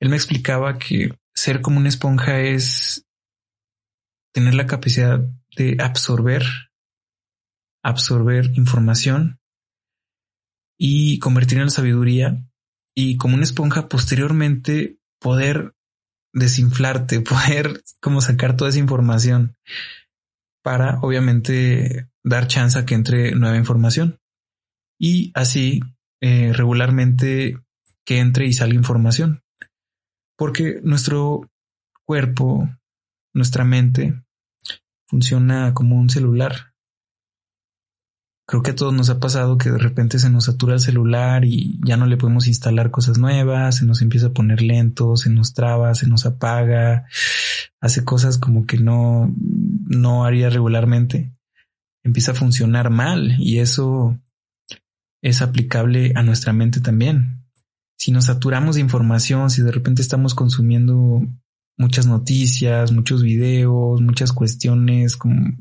Él 0.00 0.08
me 0.08 0.16
explicaba 0.16 0.78
que 0.78 1.16
ser 1.34 1.60
como 1.60 1.78
una 1.78 1.88
esponja 1.88 2.40
es 2.40 3.06
tener 4.32 4.54
la 4.54 4.66
capacidad 4.66 5.20
de 5.56 5.76
absorber, 5.78 6.42
absorber 7.82 8.50
información 8.56 9.38
y 10.78 11.18
convertir 11.18 11.58
en 11.58 11.70
sabiduría 11.70 12.44
y 12.94 13.16
como 13.16 13.34
una 13.34 13.44
esponja 13.44 13.88
posteriormente 13.88 14.98
poder 15.20 15.74
desinflarte, 16.32 17.20
poder 17.22 17.82
como 18.00 18.20
sacar 18.20 18.56
toda 18.56 18.70
esa 18.70 18.78
información 18.78 19.56
para 20.62 20.98
obviamente 21.00 22.08
dar 22.22 22.46
chance 22.46 22.78
a 22.78 22.86
que 22.86 22.94
entre 22.94 23.34
nueva 23.34 23.56
información 23.56 24.18
y 24.98 25.30
así 25.34 25.80
eh, 26.20 26.52
regularmente 26.52 27.58
que 28.04 28.18
entre 28.18 28.46
y 28.46 28.52
salga 28.52 28.74
información. 28.74 29.42
Porque 30.36 30.80
nuestro 30.82 31.50
cuerpo, 32.04 32.68
nuestra 33.34 33.64
mente, 33.64 34.22
funciona 35.06 35.74
como 35.74 35.96
un 35.96 36.10
celular. 36.10 36.73
Creo 38.46 38.62
que 38.62 38.72
a 38.72 38.74
todos 38.74 38.92
nos 38.92 39.08
ha 39.08 39.20
pasado 39.20 39.56
que 39.56 39.70
de 39.70 39.78
repente 39.78 40.18
se 40.18 40.28
nos 40.28 40.44
satura 40.44 40.74
el 40.74 40.80
celular 40.80 41.46
y 41.46 41.80
ya 41.82 41.96
no 41.96 42.06
le 42.06 42.18
podemos 42.18 42.46
instalar 42.46 42.90
cosas 42.90 43.16
nuevas, 43.16 43.76
se 43.76 43.86
nos 43.86 44.02
empieza 44.02 44.26
a 44.26 44.32
poner 44.32 44.60
lento, 44.60 45.16
se 45.16 45.30
nos 45.30 45.54
traba, 45.54 45.94
se 45.94 46.06
nos 46.06 46.26
apaga, 46.26 47.06
hace 47.80 48.04
cosas 48.04 48.36
como 48.36 48.66
que 48.66 48.76
no, 48.76 49.34
no 49.86 50.24
haría 50.24 50.50
regularmente. 50.50 51.32
Empieza 52.02 52.32
a 52.32 52.34
funcionar 52.34 52.90
mal 52.90 53.34
y 53.38 53.60
eso 53.60 54.18
es 55.22 55.40
aplicable 55.40 56.12
a 56.14 56.22
nuestra 56.22 56.52
mente 56.52 56.80
también. 56.80 57.46
Si 57.96 58.12
nos 58.12 58.26
saturamos 58.26 58.74
de 58.74 58.82
información, 58.82 59.48
si 59.48 59.62
de 59.62 59.72
repente 59.72 60.02
estamos 60.02 60.34
consumiendo 60.34 61.22
muchas 61.78 62.06
noticias, 62.06 62.92
muchos 62.92 63.22
videos, 63.22 64.02
muchas 64.02 64.32
cuestiones, 64.32 65.16
como 65.16 65.56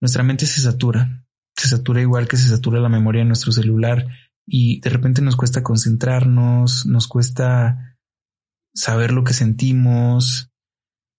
nuestra 0.00 0.22
mente 0.22 0.46
se 0.46 0.60
satura, 0.60 1.19
se 1.60 1.68
satura 1.68 2.00
igual 2.00 2.28
que 2.28 2.36
se 2.36 2.48
satura 2.48 2.80
la 2.80 2.88
memoria 2.88 3.22
de 3.22 3.28
nuestro 3.28 3.52
celular 3.52 4.06
y 4.46 4.80
de 4.80 4.90
repente 4.90 5.22
nos 5.22 5.36
cuesta 5.36 5.62
concentrarnos, 5.62 6.86
nos 6.86 7.06
cuesta 7.06 7.96
saber 8.74 9.12
lo 9.12 9.24
que 9.24 9.32
sentimos, 9.32 10.50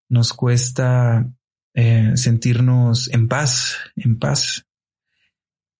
nos 0.09 0.33
cuesta 0.33 1.31
eh, 1.73 2.11
sentirnos 2.15 3.09
en 3.13 3.27
paz, 3.27 3.77
en 3.95 4.19
paz. 4.19 4.65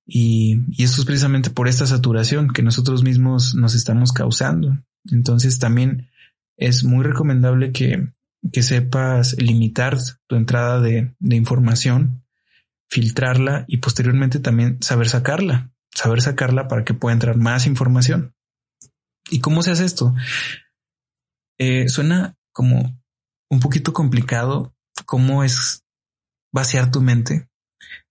Y, 0.06 0.64
y 0.72 0.84
eso 0.84 1.02
es 1.02 1.06
precisamente 1.06 1.50
por 1.50 1.68
esta 1.68 1.86
saturación 1.86 2.52
que 2.52 2.64
nosotros 2.64 3.04
mismos 3.04 3.56
nos 3.56 3.76
estamos 3.76 4.12
causando. 4.12 4.78
Entonces 5.10 5.60
también 5.60 6.10
es 6.58 6.84
muy 6.84 7.04
recomendable 7.04 7.72
que, 7.72 8.14
que 8.52 8.64
sepas 8.64 9.36
limitar 9.42 9.98
tu 10.28 10.36
entrada 10.36 10.80
de, 10.80 11.14
de, 11.20 11.36
información, 11.36 12.21
filtrarla 12.92 13.64
y 13.68 13.78
posteriormente 13.78 14.40
también 14.40 14.78
saber 14.84 15.08
sacarla, 15.08 15.72
saber 15.96 16.22
sacarla 16.22 16.68
para 16.68 16.84
que 16.84 16.94
pueda 16.94 17.14
entrar 17.14 17.38
más 17.38 17.66
información. 17.66 18.36
¿Y 19.30 19.40
cómo 19.40 19.64
se 19.64 19.72
hace 19.72 19.86
esto? 19.86 20.14
Eh, 21.58 21.88
suena 21.88 22.36
como 22.52 23.02
un 23.50 23.60
poquito 23.62 23.94
complicado 23.94 24.76
cómo 25.06 25.44
es 25.44 25.84
vaciar 26.54 26.92
tu 26.92 27.02
mente, 27.02 27.48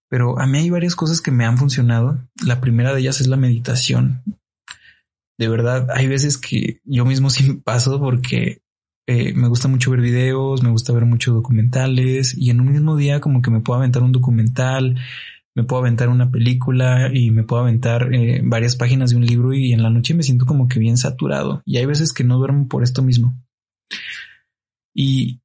pero 0.08 0.40
a 0.40 0.46
mí 0.46 0.58
hay 0.58 0.70
varias 0.70 0.96
cosas 0.96 1.20
que 1.20 1.30
me 1.30 1.44
han 1.44 1.58
funcionado. 1.58 2.26
La 2.44 2.60
primera 2.60 2.94
de 2.94 3.00
ellas 3.00 3.20
es 3.20 3.26
la 3.26 3.36
meditación. 3.36 4.22
De 5.38 5.48
verdad, 5.48 5.88
hay 5.94 6.06
veces 6.06 6.38
que 6.38 6.80
yo 6.84 7.04
mismo 7.04 7.28
sí 7.30 7.52
paso 7.52 8.00
porque 8.00 8.62
eh, 9.06 9.32
me 9.34 9.48
gusta 9.48 9.68
mucho 9.68 9.90
ver 9.90 10.00
videos, 10.00 10.62
me 10.62 10.70
gusta 10.70 10.92
ver 10.92 11.04
muchos 11.04 11.34
documentales 11.34 12.36
y 12.36 12.50
en 12.50 12.60
un 12.60 12.72
mismo 12.72 12.96
día 12.96 13.20
como 13.20 13.42
que 13.42 13.50
me 13.50 13.60
puedo 13.60 13.78
aventar 13.78 14.02
un 14.02 14.12
documental, 14.12 14.98
me 15.54 15.64
puedo 15.64 15.82
aventar 15.82 16.08
una 16.08 16.30
película 16.30 17.10
y 17.12 17.30
me 17.30 17.42
puedo 17.42 17.62
aventar 17.62 18.14
eh, 18.14 18.40
varias 18.44 18.76
páginas 18.76 19.10
de 19.10 19.16
un 19.16 19.26
libro 19.26 19.52
y 19.52 19.72
en 19.72 19.82
la 19.82 19.90
noche 19.90 20.14
me 20.14 20.22
siento 20.22 20.46
como 20.46 20.68
que 20.68 20.78
bien 20.78 20.96
saturado 20.96 21.62
y 21.64 21.78
hay 21.78 21.86
veces 21.86 22.12
que 22.12 22.24
no 22.24 22.38
duermo 22.38 22.68
por 22.68 22.82
esto 22.82 23.02
mismo. 23.02 23.36
Y 24.94 25.40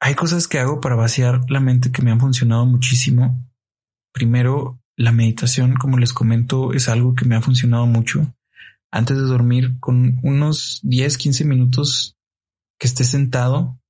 hay 0.00 0.14
cosas 0.14 0.48
que 0.48 0.58
hago 0.58 0.80
para 0.80 0.96
vaciar 0.96 1.40
la 1.48 1.60
mente 1.60 1.92
que 1.92 2.02
me 2.02 2.10
han 2.10 2.20
funcionado 2.20 2.66
muchísimo 2.66 3.46
Primero, 4.16 4.80
la 4.96 5.12
meditación, 5.12 5.74
como 5.74 5.98
les 5.98 6.14
comento, 6.14 6.72
es 6.72 6.88
algo 6.88 7.14
que 7.14 7.26
me 7.26 7.36
ha 7.36 7.42
funcionado 7.42 7.84
mucho. 7.84 8.34
Antes 8.90 9.18
de 9.18 9.24
dormir, 9.24 9.78
con 9.78 10.18
unos 10.22 10.80
10, 10.84 11.18
15 11.18 11.44
minutos 11.44 12.15
que 12.78 12.86
estés 12.86 13.08
sentado, 13.08 13.80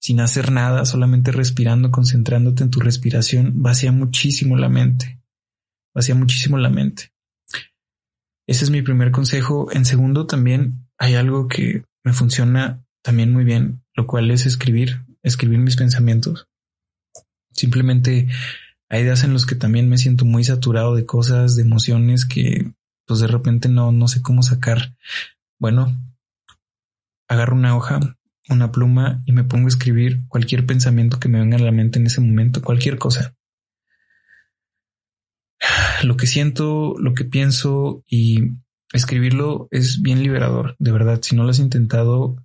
sin 0.00 0.20
hacer 0.20 0.52
nada, 0.52 0.84
solamente 0.84 1.32
respirando, 1.32 1.90
concentrándote 1.90 2.62
en 2.62 2.70
tu 2.70 2.80
respiración, 2.80 3.62
vacía 3.62 3.92
muchísimo 3.92 4.56
la 4.56 4.68
mente. 4.68 5.20
Vacía 5.94 6.14
muchísimo 6.14 6.58
la 6.58 6.70
mente. 6.70 7.12
Ese 8.46 8.64
es 8.64 8.70
mi 8.70 8.82
primer 8.82 9.10
consejo. 9.10 9.70
En 9.72 9.84
segundo, 9.84 10.26
también 10.26 10.88
hay 10.96 11.14
algo 11.14 11.48
que 11.48 11.84
me 12.04 12.12
funciona 12.12 12.84
también 13.02 13.32
muy 13.32 13.44
bien, 13.44 13.82
lo 13.94 14.06
cual 14.06 14.30
es 14.30 14.46
escribir, 14.46 15.04
escribir 15.22 15.58
mis 15.58 15.76
pensamientos. 15.76 16.48
Simplemente 17.52 18.28
hay 18.88 19.02
días 19.02 19.24
en 19.24 19.32
los 19.32 19.44
que 19.44 19.54
también 19.54 19.88
me 19.88 19.98
siento 19.98 20.24
muy 20.24 20.44
saturado 20.44 20.94
de 20.94 21.04
cosas, 21.04 21.56
de 21.56 21.62
emociones 21.62 22.24
que 22.24 22.72
pues 23.06 23.20
de 23.20 23.26
repente 23.26 23.68
no, 23.68 23.90
no 23.90 24.06
sé 24.06 24.22
cómo 24.22 24.42
sacar. 24.42 24.96
Bueno, 25.58 25.96
agarro 27.28 27.56
una 27.56 27.76
hoja, 27.76 28.17
una 28.48 28.72
pluma 28.72 29.22
y 29.26 29.32
me 29.32 29.44
pongo 29.44 29.66
a 29.66 29.68
escribir 29.68 30.26
cualquier 30.28 30.66
pensamiento 30.66 31.18
que 31.20 31.28
me 31.28 31.38
venga 31.38 31.56
a 31.56 31.60
la 31.60 31.72
mente 31.72 31.98
en 31.98 32.06
ese 32.06 32.20
momento, 32.20 32.62
cualquier 32.62 32.98
cosa. 32.98 33.36
Lo 36.02 36.16
que 36.16 36.26
siento, 36.26 36.94
lo 36.98 37.14
que 37.14 37.24
pienso 37.24 38.04
y 38.06 38.52
escribirlo 38.92 39.68
es 39.70 40.00
bien 40.00 40.22
liberador, 40.22 40.76
de 40.78 40.92
verdad. 40.92 41.20
Si 41.22 41.34
no 41.34 41.44
lo 41.44 41.50
has 41.50 41.58
intentado, 41.58 42.36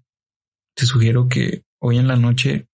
te 0.76 0.86
sugiero 0.86 1.28
que 1.28 1.64
hoy 1.80 1.98
en 1.98 2.08
la 2.08 2.16
noche 2.16 2.68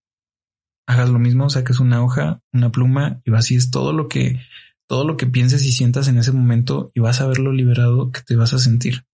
hagas 0.87 1.09
lo 1.09 1.19
mismo, 1.19 1.49
saques 1.49 1.79
una 1.79 2.03
hoja, 2.03 2.41
una 2.51 2.71
pluma 2.71 3.21
y 3.25 3.31
vacíes 3.31 3.69
todo 3.69 3.93
lo 3.93 4.07
que, 4.07 4.39
todo 4.87 5.05
lo 5.05 5.17
que 5.17 5.27
pienses 5.27 5.65
y 5.65 5.71
sientas 5.71 6.07
en 6.07 6.17
ese 6.17 6.31
momento 6.31 6.91
y 6.95 6.99
vas 6.99 7.21
a 7.21 7.27
ver 7.27 7.39
lo 7.39 7.51
liberado 7.51 8.11
que 8.11 8.21
te 8.21 8.35
vas 8.35 8.53
a 8.53 8.59
sentir. 8.59 9.05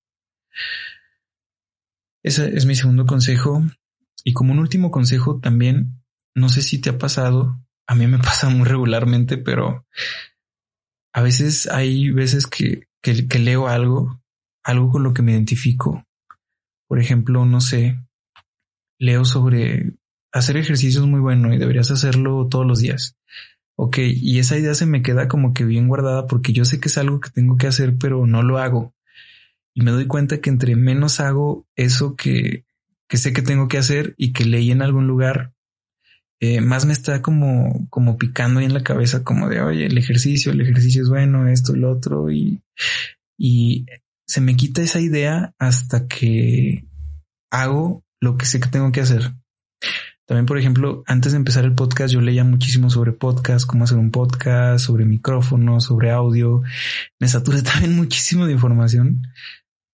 Ese 2.23 2.55
es 2.55 2.65
mi 2.65 2.75
segundo 2.75 3.05
consejo. 3.05 3.63
Y 4.25 4.33
como 4.33 4.53
un 4.53 4.59
último 4.59 4.89
consejo 4.89 5.39
también, 5.39 6.01
no 6.35 6.49
sé 6.49 6.63
si 6.63 6.81
te 6.81 6.89
ha 6.89 6.97
pasado, 6.97 7.61
a 7.87 7.95
mí 7.95 8.07
me 8.07 8.17
pasa 8.19 8.49
muy 8.49 8.67
regularmente, 8.67 9.37
pero 9.37 9.85
a 11.13 11.21
veces 11.21 11.67
hay 11.67 12.09
veces 12.09 12.47
que, 12.47 12.89
que, 13.01 13.39
leo 13.39 13.67
algo, 13.67 14.21
algo 14.63 14.89
con 14.89 15.03
lo 15.03 15.13
que 15.13 15.21
me 15.21 15.33
identifico, 15.33 16.03
por 16.87 16.99
ejemplo, 16.99 17.45
no 17.45 17.61
sé, 17.61 17.99
leo 18.99 19.25
sobre 19.25 19.93
hacer 20.33 20.57
ejercicio 20.57 21.01
es 21.01 21.07
muy 21.07 21.21
bueno 21.21 21.53
y 21.53 21.57
deberías 21.57 21.91
hacerlo 21.91 22.47
todos 22.49 22.65
los 22.65 22.79
días. 22.79 23.15
Ok, 23.77 23.99
y 23.99 24.39
esa 24.39 24.57
idea 24.57 24.73
se 24.73 24.85
me 24.85 25.01
queda 25.01 25.27
como 25.27 25.53
que 25.53 25.65
bien 25.65 25.87
guardada 25.87 26.27
porque 26.27 26.51
yo 26.51 26.65
sé 26.65 26.79
que 26.79 26.87
es 26.87 26.97
algo 26.97 27.19
que 27.19 27.29
tengo 27.29 27.57
que 27.57 27.67
hacer, 27.67 27.97
pero 27.97 28.25
no 28.25 28.41
lo 28.41 28.57
hago. 28.57 28.93
Y 29.73 29.81
me 29.81 29.91
doy 29.91 30.07
cuenta 30.07 30.39
que 30.41 30.49
entre 30.49 30.75
menos 30.75 31.19
hago 31.19 31.67
eso 31.75 32.15
que, 32.15 32.64
que 33.07 33.17
sé 33.17 33.33
que 33.33 33.41
tengo 33.41 33.67
que 33.67 33.77
hacer 33.77 34.15
y 34.17 34.33
que 34.33 34.45
leí 34.45 34.71
en 34.71 34.81
algún 34.81 35.07
lugar, 35.07 35.53
eh, 36.39 36.61
más 36.61 36.85
me 36.85 36.93
está 36.93 37.21
como, 37.21 37.87
como 37.89 38.17
picando 38.17 38.59
ahí 38.59 38.65
en 38.65 38.73
la 38.73 38.83
cabeza, 38.83 39.23
como 39.23 39.47
de, 39.49 39.61
oye, 39.61 39.85
el 39.85 39.97
ejercicio, 39.97 40.51
el 40.51 40.61
ejercicio 40.61 41.01
es 41.01 41.09
bueno, 41.09 41.47
esto, 41.47 41.73
el 41.73 41.85
otro, 41.85 42.31
y, 42.31 42.63
y 43.37 43.85
se 44.27 44.41
me 44.41 44.55
quita 44.55 44.81
esa 44.81 44.99
idea 44.99 45.53
hasta 45.59 46.07
que 46.07 46.87
hago 47.51 48.03
lo 48.19 48.37
que 48.37 48.45
sé 48.45 48.59
que 48.59 48.69
tengo 48.69 48.91
que 48.91 49.01
hacer. 49.01 49.33
También, 50.27 50.47
por 50.47 50.57
ejemplo, 50.57 51.03
antes 51.05 51.33
de 51.33 51.37
empezar 51.37 51.65
el 51.65 51.75
podcast, 51.75 52.11
yo 52.11 52.19
leía 52.19 52.43
muchísimo 52.43 52.89
sobre 52.89 53.11
podcast, 53.11 53.67
cómo 53.67 53.83
hacer 53.83 53.99
un 53.99 54.09
podcast, 54.09 54.83
sobre 54.83 55.05
micrófonos, 55.05 55.83
sobre 55.83 56.09
audio. 56.09 56.63
Me 57.19 57.27
saturé 57.27 57.61
también 57.63 57.95
muchísimo 57.95 58.47
de 58.47 58.53
información 58.53 59.21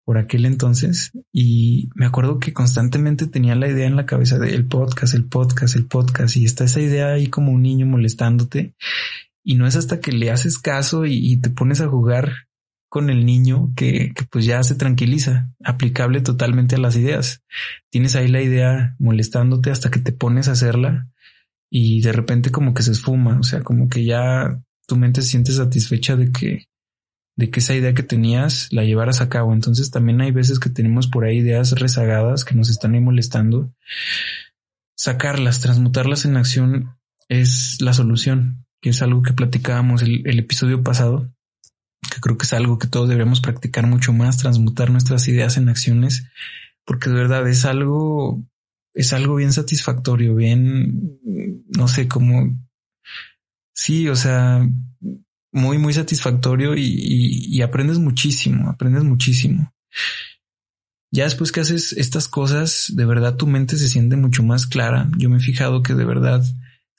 por 0.04 0.18
aquel 0.18 0.46
entonces 0.46 1.12
y 1.32 1.88
me 1.94 2.06
acuerdo 2.06 2.38
que 2.38 2.52
constantemente 2.52 3.26
tenía 3.26 3.54
la 3.54 3.68
idea 3.68 3.86
en 3.86 3.96
la 3.96 4.06
cabeza 4.06 4.38
de 4.38 4.54
el 4.54 4.66
podcast, 4.66 5.14
el 5.14 5.26
podcast, 5.26 5.76
el 5.76 5.86
podcast 5.86 6.36
y 6.36 6.44
está 6.44 6.64
esa 6.64 6.80
idea 6.80 7.12
ahí 7.12 7.28
como 7.28 7.52
un 7.52 7.62
niño 7.62 7.86
molestándote 7.86 8.74
y 9.42 9.54
no 9.54 9.66
es 9.66 9.76
hasta 9.76 10.00
que 10.00 10.12
le 10.12 10.30
haces 10.30 10.58
caso 10.58 11.06
y, 11.06 11.36
te 11.38 11.50
pones 11.50 11.80
a 11.80 11.88
jugar 11.88 12.32
con 12.88 13.08
el 13.08 13.24
niño 13.24 13.72
que, 13.76 14.12
que, 14.14 14.24
pues 14.30 14.44
ya 14.44 14.62
se 14.62 14.74
tranquiliza, 14.74 15.50
aplicable 15.64 16.20
totalmente 16.20 16.74
a 16.74 16.78
las 16.78 16.96
ideas. 16.96 17.42
Tienes 17.88 18.16
ahí 18.16 18.28
la 18.28 18.42
idea 18.42 18.96
molestándote 18.98 19.70
hasta 19.70 19.90
que 19.90 20.00
te 20.00 20.12
pones 20.12 20.48
a 20.48 20.52
hacerla 20.52 21.08
y 21.70 22.00
de 22.02 22.12
repente 22.12 22.50
como 22.50 22.74
que 22.74 22.82
se 22.82 22.92
esfuma, 22.92 23.38
o 23.38 23.42
sea, 23.44 23.62
como 23.62 23.88
que 23.88 24.04
ya 24.04 24.60
tu 24.86 24.96
mente 24.96 25.22
se 25.22 25.28
siente 25.28 25.52
satisfecha 25.52 26.16
de 26.16 26.32
que 26.32 26.66
de 27.40 27.50
que 27.50 27.60
esa 27.60 27.74
idea 27.74 27.94
que 27.94 28.02
tenías 28.02 28.68
la 28.70 28.84
llevaras 28.84 29.20
a 29.20 29.28
cabo. 29.28 29.52
Entonces 29.52 29.90
también 29.90 30.20
hay 30.20 30.30
veces 30.30 30.60
que 30.60 30.68
tenemos 30.68 31.06
por 31.06 31.24
ahí 31.24 31.38
ideas 31.38 31.72
rezagadas 31.72 32.44
que 32.44 32.54
nos 32.54 32.68
están 32.68 32.94
ahí 32.94 33.00
molestando. 33.00 33.74
Sacarlas, 34.94 35.60
transmutarlas 35.60 36.26
en 36.26 36.36
acción 36.36 36.96
es 37.28 37.80
la 37.80 37.94
solución, 37.94 38.66
que 38.82 38.90
es 38.90 39.00
algo 39.00 39.22
que 39.22 39.32
platicábamos 39.32 40.02
el, 40.02 40.22
el 40.26 40.38
episodio 40.38 40.82
pasado, 40.82 41.32
que 42.12 42.20
creo 42.20 42.36
que 42.36 42.44
es 42.44 42.52
algo 42.52 42.78
que 42.78 42.88
todos 42.88 43.08
debemos 43.08 43.40
practicar 43.40 43.86
mucho 43.86 44.12
más, 44.12 44.36
transmutar 44.36 44.90
nuestras 44.90 45.26
ideas 45.26 45.56
en 45.56 45.70
acciones, 45.70 46.26
porque 46.84 47.08
de 47.08 47.16
verdad 47.16 47.48
es 47.48 47.64
algo, 47.64 48.44
es 48.92 49.14
algo 49.14 49.36
bien 49.36 49.54
satisfactorio, 49.54 50.34
bien, 50.34 51.18
no 51.74 51.88
sé, 51.88 52.06
cómo 52.06 52.54
sí, 53.72 54.08
o 54.08 54.16
sea, 54.16 54.68
muy, 55.52 55.78
muy 55.78 55.92
satisfactorio 55.92 56.74
y, 56.76 57.60
aprendes 57.62 57.98
muchísimo, 57.98 58.70
aprendes 58.70 59.04
muchísimo. 59.04 59.72
Ya 61.12 61.24
después 61.24 61.50
que 61.50 61.60
haces 61.60 61.92
estas 61.92 62.28
cosas, 62.28 62.92
de 62.94 63.04
verdad 63.04 63.36
tu 63.36 63.46
mente 63.46 63.76
se 63.76 63.88
siente 63.88 64.16
mucho 64.16 64.42
más 64.44 64.66
clara. 64.66 65.10
Yo 65.18 65.28
me 65.28 65.38
he 65.38 65.40
fijado 65.40 65.82
que 65.82 65.94
de 65.94 66.04
verdad 66.04 66.44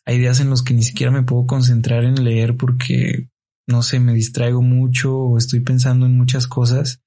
hay 0.06 0.20
días 0.20 0.42
en 0.42 0.50
los 0.50 0.64
que 0.64 0.74
ni 0.74 0.84
siquiera 0.84 1.12
me 1.12 1.24
puedo 1.24 1.46
concentrar 1.46 2.04
en 2.04 2.24
leer 2.24 2.58
porque, 2.58 3.30
no 3.68 3.82
sé, 3.84 4.00
me 4.02 4.14
distraigo 4.14 4.62
mucho 4.62 5.16
o 5.16 5.38
estoy 5.38 5.62
pensando 5.62 6.06
en 6.06 6.18
muchas 6.18 6.48
cosas 6.48 7.02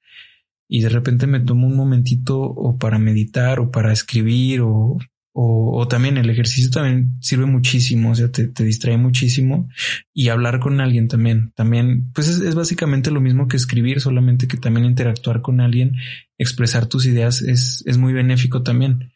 y 0.66 0.80
de 0.80 0.88
repente 0.88 1.26
me 1.26 1.40
tomo 1.40 1.66
un 1.66 1.76
momentito 1.76 2.40
o 2.40 2.78
para 2.78 2.98
meditar 2.98 3.60
o 3.60 3.70
para 3.70 3.92
escribir 3.92 4.62
o 4.62 4.98
o, 5.36 5.88
también 5.88 6.16
el 6.16 6.30
ejercicio 6.30 6.70
también 6.70 7.16
sirve 7.20 7.44
muchísimo, 7.44 8.12
o 8.12 8.14
sea, 8.14 8.30
te, 8.30 8.46
distrae 8.64 8.96
muchísimo 8.96 9.68
y 10.12 10.28
hablar 10.28 10.60
con 10.60 10.80
alguien 10.80 11.08
también, 11.08 11.50
también, 11.56 12.12
pues 12.12 12.28
es, 12.28 12.54
básicamente 12.54 13.10
lo 13.10 13.20
mismo 13.20 13.48
que 13.48 13.56
escribir, 13.56 14.00
solamente 14.00 14.46
que 14.46 14.56
también 14.56 14.86
interactuar 14.86 15.42
con 15.42 15.60
alguien, 15.60 15.96
expresar 16.38 16.86
tus 16.86 17.06
ideas 17.06 17.42
es, 17.42 17.82
es 17.84 17.98
muy 17.98 18.12
benéfico 18.12 18.62
también. 18.62 19.12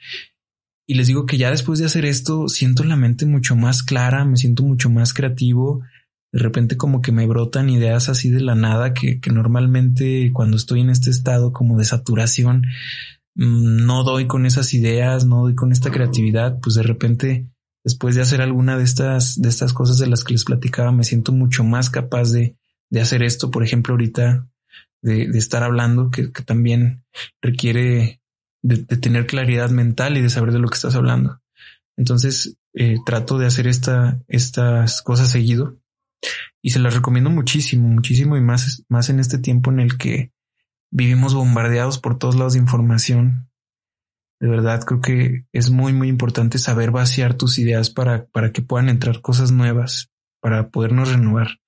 Y 0.88 0.94
les 0.94 1.06
digo 1.06 1.24
que 1.24 1.38
ya 1.38 1.52
después 1.52 1.78
de 1.78 1.86
hacer 1.86 2.04
esto, 2.04 2.48
siento 2.48 2.82
la 2.82 2.96
mente 2.96 3.24
mucho 3.24 3.54
más 3.54 3.84
clara, 3.84 4.24
me 4.24 4.36
siento 4.36 4.64
mucho 4.64 4.90
más 4.90 5.14
creativo, 5.14 5.84
de 6.32 6.40
repente 6.40 6.76
como 6.76 7.00
que 7.00 7.12
me 7.12 7.26
brotan 7.26 7.70
ideas 7.70 8.08
así 8.08 8.28
de 8.28 8.40
la 8.40 8.56
nada 8.56 8.92
que, 8.92 9.20
que 9.20 9.30
normalmente 9.30 10.32
cuando 10.32 10.56
estoy 10.56 10.80
en 10.80 10.90
este 10.90 11.10
estado 11.10 11.52
como 11.52 11.78
de 11.78 11.84
saturación, 11.84 12.66
no 13.38 14.02
doy 14.02 14.26
con 14.26 14.46
esas 14.46 14.74
ideas, 14.74 15.24
no 15.24 15.42
doy 15.42 15.54
con 15.54 15.70
esta 15.70 15.92
creatividad, 15.92 16.58
pues 16.60 16.74
de 16.74 16.82
repente, 16.82 17.46
después 17.84 18.16
de 18.16 18.22
hacer 18.22 18.42
alguna 18.42 18.76
de 18.76 18.82
estas, 18.82 19.40
de 19.40 19.48
estas 19.48 19.72
cosas 19.72 19.98
de 19.98 20.08
las 20.08 20.24
que 20.24 20.32
les 20.32 20.44
platicaba, 20.44 20.90
me 20.90 21.04
siento 21.04 21.30
mucho 21.30 21.62
más 21.62 21.88
capaz 21.88 22.32
de, 22.32 22.56
de 22.90 23.00
hacer 23.00 23.22
esto. 23.22 23.52
Por 23.52 23.62
ejemplo, 23.62 23.94
ahorita 23.94 24.48
de, 25.02 25.28
de 25.28 25.38
estar 25.38 25.62
hablando, 25.62 26.10
que, 26.10 26.32
que 26.32 26.42
también 26.42 27.04
requiere 27.40 28.20
de, 28.62 28.78
de, 28.78 28.96
tener 28.96 29.28
claridad 29.28 29.70
mental 29.70 30.16
y 30.16 30.20
de 30.20 30.30
saber 30.30 30.50
de 30.50 30.58
lo 30.58 30.68
que 30.68 30.74
estás 30.74 30.96
hablando. 30.96 31.40
Entonces, 31.96 32.56
eh, 32.74 32.96
trato 33.06 33.38
de 33.38 33.46
hacer 33.46 33.68
esta, 33.68 34.20
estas 34.26 35.00
cosas 35.02 35.30
seguido 35.30 35.78
y 36.60 36.70
se 36.70 36.80
las 36.80 36.92
recomiendo 36.92 37.30
muchísimo, 37.30 37.86
muchísimo 37.86 38.36
y 38.36 38.40
más, 38.40 38.84
más 38.88 39.10
en 39.10 39.20
este 39.20 39.38
tiempo 39.38 39.70
en 39.70 39.78
el 39.78 39.96
que 39.96 40.32
vivimos 40.90 41.34
bombardeados 41.34 41.98
por 41.98 42.18
todos 42.18 42.36
lados 42.36 42.54
de 42.54 42.60
información. 42.60 43.48
De 44.40 44.48
verdad, 44.48 44.84
creo 44.84 45.00
que 45.00 45.46
es 45.52 45.70
muy, 45.70 45.92
muy 45.92 46.08
importante 46.08 46.58
saber 46.58 46.90
vaciar 46.90 47.34
tus 47.34 47.58
ideas 47.58 47.90
para, 47.90 48.26
para 48.26 48.52
que 48.52 48.62
puedan 48.62 48.88
entrar 48.88 49.20
cosas 49.20 49.50
nuevas, 49.50 50.10
para 50.40 50.70
podernos 50.70 51.10
renovar. 51.10 51.58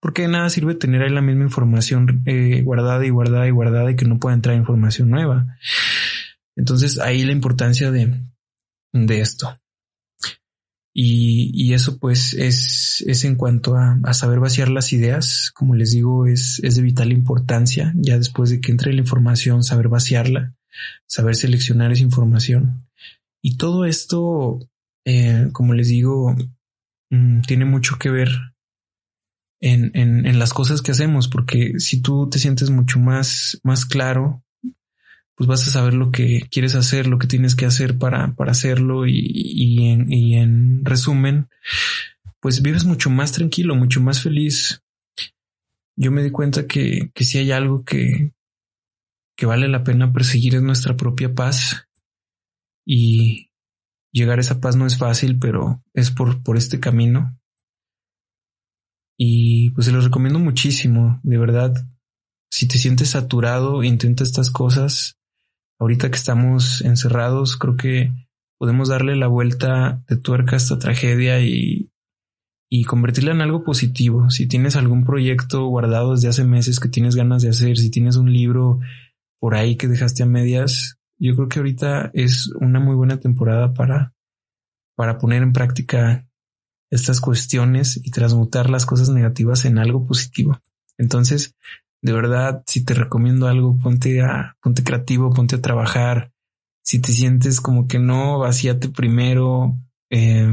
Porque 0.00 0.22
de 0.22 0.28
nada 0.28 0.50
sirve 0.50 0.74
tener 0.74 1.02
ahí 1.02 1.10
la 1.10 1.22
misma 1.22 1.44
información 1.44 2.22
eh, 2.26 2.62
guardada 2.62 3.04
y 3.04 3.10
guardada 3.10 3.46
y 3.46 3.50
guardada 3.50 3.90
y 3.90 3.96
que 3.96 4.04
no 4.04 4.18
pueda 4.18 4.34
entrar 4.34 4.56
información 4.56 5.10
nueva. 5.10 5.58
Entonces 6.56 6.98
ahí 6.98 7.24
la 7.24 7.32
importancia 7.32 7.90
de, 7.90 8.20
de 8.92 9.20
esto. 9.20 9.61
Y, 10.94 11.72
eso 11.72 11.98
pues 11.98 12.34
es, 12.34 13.02
es 13.06 13.24
en 13.24 13.36
cuanto 13.36 13.76
a, 13.76 13.98
a, 14.04 14.12
saber 14.12 14.40
vaciar 14.40 14.68
las 14.68 14.92
ideas, 14.92 15.50
como 15.54 15.74
les 15.74 15.92
digo, 15.92 16.26
es, 16.26 16.60
es 16.62 16.76
de 16.76 16.82
vital 16.82 17.12
importancia, 17.12 17.94
ya 17.96 18.18
después 18.18 18.50
de 18.50 18.60
que 18.60 18.72
entre 18.72 18.92
la 18.92 19.00
información, 19.00 19.62
saber 19.62 19.88
vaciarla, 19.88 20.54
saber 21.06 21.34
seleccionar 21.34 21.92
esa 21.92 22.02
información. 22.02 22.86
Y 23.42 23.56
todo 23.56 23.86
esto, 23.86 24.58
eh, 25.06 25.48
como 25.52 25.72
les 25.72 25.88
digo, 25.88 26.36
mm, 27.10 27.40
tiene 27.42 27.64
mucho 27.64 27.98
que 27.98 28.10
ver 28.10 28.28
en, 29.60 29.92
en, 29.94 30.26
en 30.26 30.38
las 30.38 30.52
cosas 30.52 30.82
que 30.82 30.90
hacemos, 30.90 31.26
porque 31.28 31.78
si 31.78 32.02
tú 32.02 32.28
te 32.28 32.38
sientes 32.38 32.68
mucho 32.68 32.98
más, 32.98 33.58
más 33.62 33.86
claro 33.86 34.41
pues 35.34 35.48
vas 35.48 35.66
a 35.66 35.70
saber 35.70 35.94
lo 35.94 36.10
que 36.10 36.46
quieres 36.50 36.74
hacer, 36.74 37.06
lo 37.06 37.18
que 37.18 37.26
tienes 37.26 37.54
que 37.54 37.66
hacer 37.66 37.98
para, 37.98 38.34
para 38.34 38.52
hacerlo 38.52 39.06
y, 39.06 39.14
y, 39.16 40.34
en, 40.34 40.84
resumen, 40.84 41.48
pues 42.40 42.62
vives 42.62 42.84
mucho 42.84 43.08
más 43.10 43.32
tranquilo, 43.32 43.74
mucho 43.74 44.00
más 44.00 44.22
feliz. 44.22 44.82
Yo 45.96 46.10
me 46.10 46.22
di 46.22 46.30
cuenta 46.30 46.66
que, 46.66 47.10
que 47.14 47.24
si 47.24 47.38
hay 47.38 47.50
algo 47.50 47.84
que, 47.84 48.32
que 49.36 49.46
vale 49.46 49.68
la 49.68 49.84
pena 49.84 50.12
perseguir 50.12 50.54
es 50.56 50.62
nuestra 50.62 50.96
propia 50.96 51.34
paz 51.34 51.88
y 52.86 53.50
llegar 54.12 54.38
a 54.38 54.42
esa 54.42 54.60
paz 54.60 54.76
no 54.76 54.86
es 54.86 54.98
fácil, 54.98 55.38
pero 55.38 55.82
es 55.94 56.10
por, 56.10 56.42
por 56.42 56.56
este 56.56 56.80
camino. 56.80 57.38
Y 59.18 59.70
pues 59.70 59.86
se 59.86 59.92
los 59.92 60.04
recomiendo 60.04 60.38
muchísimo, 60.38 61.20
de 61.22 61.38
verdad. 61.38 61.74
Si 62.50 62.66
te 62.68 62.76
sientes 62.76 63.10
saturado, 63.10 63.82
intenta 63.82 64.24
estas 64.24 64.50
cosas 64.50 65.16
ahorita 65.82 66.10
que 66.10 66.16
estamos 66.16 66.80
encerrados, 66.82 67.56
creo 67.56 67.76
que 67.76 68.12
podemos 68.56 68.88
darle 68.88 69.16
la 69.16 69.26
vuelta 69.26 70.04
de 70.08 70.16
tuerca 70.16 70.54
a 70.54 70.58
esta 70.58 70.78
tragedia 70.78 71.40
y, 71.40 71.90
y 72.70 72.84
convertirla 72.84 73.32
en 73.32 73.40
algo 73.40 73.64
positivo. 73.64 74.30
Si 74.30 74.46
tienes 74.46 74.76
algún 74.76 75.04
proyecto 75.04 75.66
guardado 75.66 76.12
desde 76.12 76.28
hace 76.28 76.44
meses 76.44 76.78
que 76.78 76.88
tienes 76.88 77.16
ganas 77.16 77.42
de 77.42 77.48
hacer, 77.48 77.76
si 77.76 77.90
tienes 77.90 78.14
un 78.14 78.32
libro 78.32 78.78
por 79.40 79.56
ahí 79.56 79.76
que 79.76 79.88
dejaste 79.88 80.22
a 80.22 80.26
medias, 80.26 81.00
yo 81.18 81.34
creo 81.34 81.48
que 81.48 81.58
ahorita 81.58 82.12
es 82.14 82.52
una 82.60 82.78
muy 82.78 82.94
buena 82.94 83.18
temporada 83.18 83.74
para, 83.74 84.14
para 84.94 85.18
poner 85.18 85.42
en 85.42 85.52
práctica 85.52 86.28
estas 86.92 87.20
cuestiones 87.20 87.96
y 87.96 88.12
transmutar 88.12 88.70
las 88.70 88.86
cosas 88.86 89.08
negativas 89.08 89.64
en 89.64 89.78
algo 89.78 90.06
positivo. 90.06 90.60
Entonces, 90.96 91.56
de 92.02 92.12
verdad, 92.12 92.64
si 92.66 92.84
te 92.84 92.94
recomiendo 92.94 93.46
algo, 93.46 93.78
ponte 93.78 94.22
a, 94.22 94.56
ponte 94.60 94.82
creativo, 94.82 95.32
ponte 95.32 95.56
a 95.56 95.62
trabajar. 95.62 96.32
Si 96.82 97.00
te 97.00 97.12
sientes 97.12 97.60
como 97.60 97.86
que 97.86 98.00
no, 98.00 98.40
vacíate 98.40 98.88
primero, 98.88 99.78
eh, 100.10 100.52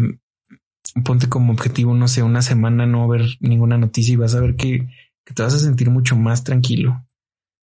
ponte 1.03 1.27
como 1.27 1.51
objetivo, 1.51 1.95
no 1.95 2.07
sé, 2.07 2.21
una 2.21 2.43
semana 2.43 2.85
no 2.85 3.07
ver 3.07 3.25
ninguna 3.39 3.79
noticia 3.79 4.13
y 4.13 4.17
vas 4.17 4.35
a 4.35 4.41
ver 4.41 4.55
que, 4.55 4.87
que 5.25 5.33
te 5.33 5.41
vas 5.41 5.55
a 5.55 5.59
sentir 5.59 5.89
mucho 5.89 6.15
más 6.15 6.43
tranquilo. 6.43 7.03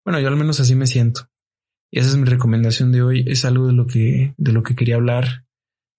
Bueno, 0.04 0.20
yo 0.20 0.28
al 0.30 0.36
menos 0.36 0.60
así 0.60 0.74
me 0.74 0.88
siento. 0.88 1.30
esa 1.92 2.10
es 2.10 2.18
mi 2.18 2.26
recomendación 2.26 2.92
de 2.92 3.04
hoy. 3.04 3.24
Es 3.28 3.46
algo 3.46 3.68
de 3.68 3.74
lo 3.74 3.86
que, 3.86 4.34
de 4.38 4.52
lo 4.52 4.64
que 4.64 4.76
quería 4.76 4.96
hablar. 4.96 5.46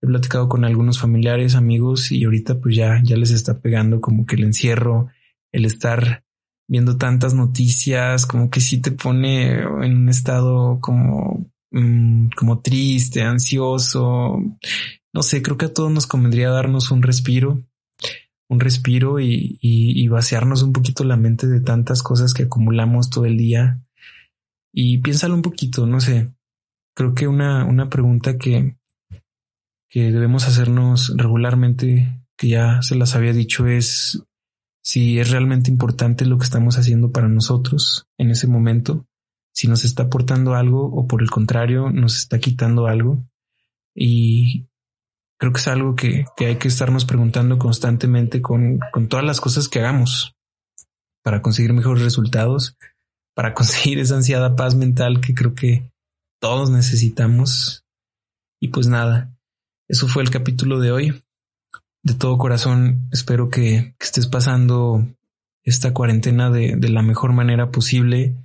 He 0.03 0.09
platicado 0.09 0.49
con 0.49 0.65
algunos 0.65 0.99
familiares, 0.99 1.55
amigos 1.55 2.11
y 2.11 2.25
ahorita 2.25 2.59
pues 2.59 2.75
ya, 2.75 3.01
ya 3.05 3.17
les 3.17 3.31
está 3.31 3.61
pegando 3.61 4.01
como 4.01 4.27
que 4.27 4.35
el 4.35 4.43
encierro, 4.43 5.09
el 5.53 5.65
estar 5.65 6.26
viendo 6.69 6.97
tantas 6.97 7.35
noticias, 7.35 8.27
como 8.27 8.51
que 8.51 8.61
sí 8.61 8.81
te 8.81 8.91
pone 8.91 9.61
en 9.61 9.97
un 9.97 10.09
estado 10.09 10.81
como, 10.81 11.47
mm, 11.71 12.29
como 12.37 12.61
triste, 12.61 13.23
ansioso. 13.23 14.43
No 15.13 15.23
sé, 15.23 15.43
creo 15.43 15.57
que 15.57 15.67
a 15.67 15.73
todos 15.73 15.91
nos 15.91 16.07
convendría 16.07 16.51
darnos 16.51 16.91
un 16.91 17.03
respiro, 17.03 17.63
un 18.49 18.61
respiro 18.61 19.21
y, 19.21 19.59
y, 19.61 20.09
vaciarnos 20.09 20.63
un 20.63 20.73
poquito 20.73 21.05
la 21.05 21.17
mente 21.17 21.47
de 21.47 21.61
tantas 21.61 22.03
cosas 22.03 22.35
que 22.35 22.45
acumulamos 22.45 23.11
todo 23.11 23.25
el 23.25 23.37
día. 23.37 23.81
Y 24.73 24.99
piénsalo 24.99 25.35
un 25.35 25.43
poquito, 25.43 25.87
no 25.87 26.01
sé. 26.01 26.33
Creo 26.95 27.15
que 27.15 27.27
una, 27.29 27.65
una 27.65 27.89
pregunta 27.89 28.39
que, 28.39 28.77
que 29.89 30.13
debemos 30.13 30.47
hacernos 30.47 31.15
regularmente, 31.17 32.23
que 32.37 32.49
ya 32.49 32.83
se 32.83 32.95
las 32.95 33.15
había 33.17 33.33
dicho, 33.33 33.67
es 33.67 34.23
si 34.87 35.19
es 35.19 35.33
realmente 35.33 35.69
importante 35.69 36.25
lo 36.25 36.39
que 36.39 36.45
estamos 36.45 36.79
haciendo 36.79 37.11
para 37.11 37.27
nosotros 37.27 38.07
en 38.19 38.31
ese 38.31 38.47
momento, 38.47 39.05
si 39.53 39.67
nos 39.67 39.85
está 39.85 40.05
aportando 40.05 40.55
algo 40.55 40.87
o 40.87 41.09
por 41.09 41.23
el 41.23 41.31
contrario 41.31 41.91
nos 41.91 42.17
está 42.17 42.39
quitando 42.39 42.87
algo. 42.87 43.27
Y 43.97 44.69
creo 45.41 45.53
que 45.53 45.59
es 45.59 45.67
algo 45.67 45.97
que, 45.97 46.27
que 46.37 46.47
hay 46.47 46.57
que 46.59 46.69
estarnos 46.69 47.05
preguntando 47.05 47.59
constantemente 47.59 48.41
con, 48.41 48.79
con 48.93 49.09
todas 49.09 49.27
las 49.27 49.41
cosas 49.41 49.69
que 49.69 49.81
hagamos 49.81 50.37
para 51.25 51.43
conseguir 51.43 51.73
mejores 51.73 52.05
resultados, 52.05 52.77
para 53.35 53.55
conseguir 53.55 53.99
esa 53.99 54.15
ansiada 54.15 54.55
paz 54.55 54.77
mental 54.77 55.21
que 55.21 55.35
creo 55.35 55.57
que 55.57 55.91
todos 56.41 56.71
necesitamos. 56.71 57.85
Y 58.61 58.69
pues 58.69 58.87
nada, 58.87 59.37
eso 59.89 60.07
fue 60.07 60.23
el 60.23 60.31
capítulo 60.31 60.79
de 60.79 60.93
hoy 60.93 61.26
de 62.07 62.15
todo 62.15 62.39
corazón 62.39 63.09
espero 63.11 63.51
que, 63.51 63.97
estés 63.99 64.29
pasando 64.29 65.05
esta 65.65 65.93
cuarentena 65.93 66.51
de, 66.51 66.79
la 66.89 67.03
mejor 67.03 67.33
manera 67.33 67.73
posible 67.73 68.37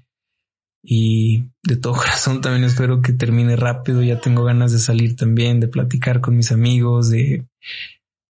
y 0.82 1.44
de 1.62 1.76
todo 1.76 1.94
corazón 1.98 2.42
también 2.42 2.64
espero 2.64 3.04
que 3.04 3.14
termine 3.14 3.56
rápido. 3.56 4.02
Ya 4.02 4.20
tengo 4.20 4.44
ganas 4.44 4.72
de 4.72 4.80
salir 4.80 5.16
también, 5.16 5.60
de 5.60 5.68
platicar 5.68 6.22
con 6.22 6.36
mis 6.36 6.52
amigos, 6.52 7.12
de, 7.12 7.46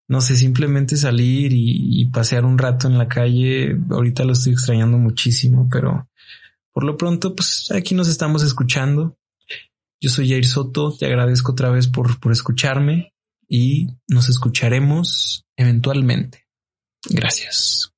no 0.07 0.19
sé, 0.19 0.35
simplemente 0.35 0.97
salir 0.97 1.51
y, 1.53 2.05
pasear 2.05 2.43
un 2.43 2.57
rato 2.57 2.87
en 2.87 2.97
la 2.97 3.07
calle. 3.07 3.77
Ahorita 3.91 4.23
lo 4.25 4.33
estoy 4.33 4.53
extrañando 4.53 4.97
muchísimo, 4.97 5.69
pero 5.71 6.09
por 6.73 6.83
lo 6.83 6.97
pronto, 6.97 7.35
pues 7.35 7.71
aquí 7.71 7.93
nos 7.93 8.07
estamos 8.07 8.41
escuchando. 8.41 9.15
Yo 10.01 10.09
soy 10.09 10.27
Jair 10.27 10.47
Soto, 10.47 10.97
te 10.97 11.05
agradezco 11.05 11.51
otra 11.51 11.69
vez 11.69 11.87
por, 11.87 12.19
por 12.19 12.31
escucharme 12.31 13.13
y 13.49 13.87
nos 14.07 14.29
escucharemos 14.29 15.45
eventualmente. 15.57 16.47
Gracias. 17.09 17.88